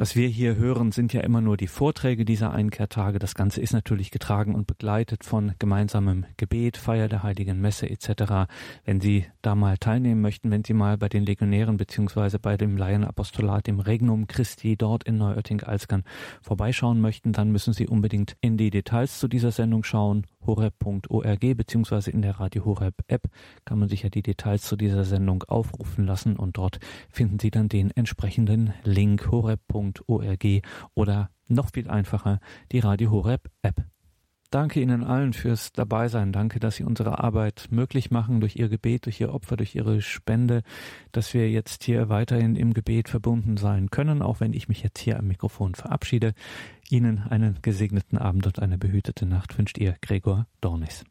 [0.01, 3.19] Was wir hier hören, sind ja immer nur die Vorträge dieser Einkehrtage.
[3.19, 8.49] Das Ganze ist natürlich getragen und begleitet von gemeinsamem Gebet, Feier der Heiligen Messe etc.
[8.83, 12.77] Wenn Sie da mal teilnehmen möchten, wenn Sie mal bei den Legionären beziehungsweise bei dem
[12.77, 16.03] Laienapostolat, dem Regnum Christi dort in Neuötting-Alzgern
[16.41, 22.11] vorbeischauen möchten, dann müssen Sie unbedingt in die Details zu dieser Sendung schauen horeb.org beziehungsweise
[22.11, 23.23] in der Radio Horeb App
[23.65, 26.79] kann man sich ja die Details zu dieser Sendung aufrufen lassen und dort
[27.09, 29.31] finden Sie dann den entsprechenden Link
[30.07, 30.61] horeb.org
[30.93, 32.39] oder noch viel einfacher
[32.71, 33.83] die Radio Horeb App.
[34.51, 36.33] Danke Ihnen allen fürs Dabeisein.
[36.33, 40.01] Danke, dass Sie unsere Arbeit möglich machen durch Ihr Gebet, durch Ihr Opfer, durch Ihre
[40.01, 40.63] Spende,
[41.13, 44.99] dass wir jetzt hier weiterhin im Gebet verbunden sein können, auch wenn ich mich jetzt
[44.99, 46.33] hier am Mikrofon verabschiede.
[46.89, 51.05] Ihnen einen gesegneten Abend und eine behütete Nacht wünscht Ihr Gregor Dornis.